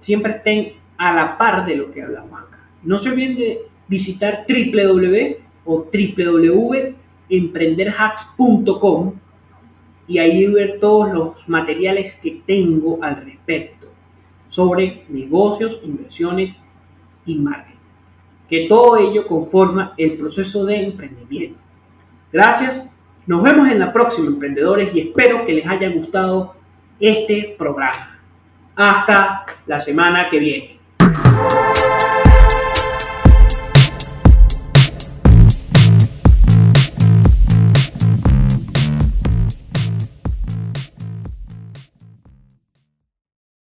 siempre 0.00 0.34
estén 0.36 0.74
a 0.96 1.14
la 1.14 1.36
par 1.36 1.66
de 1.66 1.76
lo 1.76 1.90
que 1.90 2.02
hablamos 2.02 2.40
acá. 2.40 2.60
No 2.84 2.98
se 2.98 3.08
olviden 3.08 3.36
de 3.36 3.60
visitar 3.88 4.46
www 4.48 5.36
o 5.64 5.82
www.emprenderhacks.com 7.28 9.14
y 10.06 10.18
ahí 10.18 10.46
ver 10.46 10.80
todos 10.80 11.12
los 11.12 11.48
materiales 11.48 12.18
que 12.22 12.42
tengo 12.46 12.98
al 13.02 13.24
respecto 13.24 13.88
sobre 14.50 15.04
negocios, 15.08 15.80
inversiones 15.84 16.56
y 17.26 17.36
marketing. 17.36 17.76
Que 18.48 18.66
todo 18.66 18.96
ello 18.96 19.26
conforma 19.26 19.92
el 19.98 20.16
proceso 20.16 20.64
de 20.64 20.84
emprendimiento. 20.84 21.58
Gracias. 22.32 22.90
Nos 23.26 23.42
vemos 23.42 23.68
en 23.68 23.78
la 23.78 23.92
próxima, 23.92 24.28
emprendedores, 24.28 24.94
y 24.94 25.00
espero 25.00 25.44
que 25.44 25.52
les 25.52 25.66
haya 25.66 25.90
gustado 25.90 26.54
este 26.98 27.54
programa. 27.58 28.18
Hasta 28.74 29.44
la 29.66 29.78
semana 29.80 30.30
que 30.30 30.38
viene. 30.38 30.77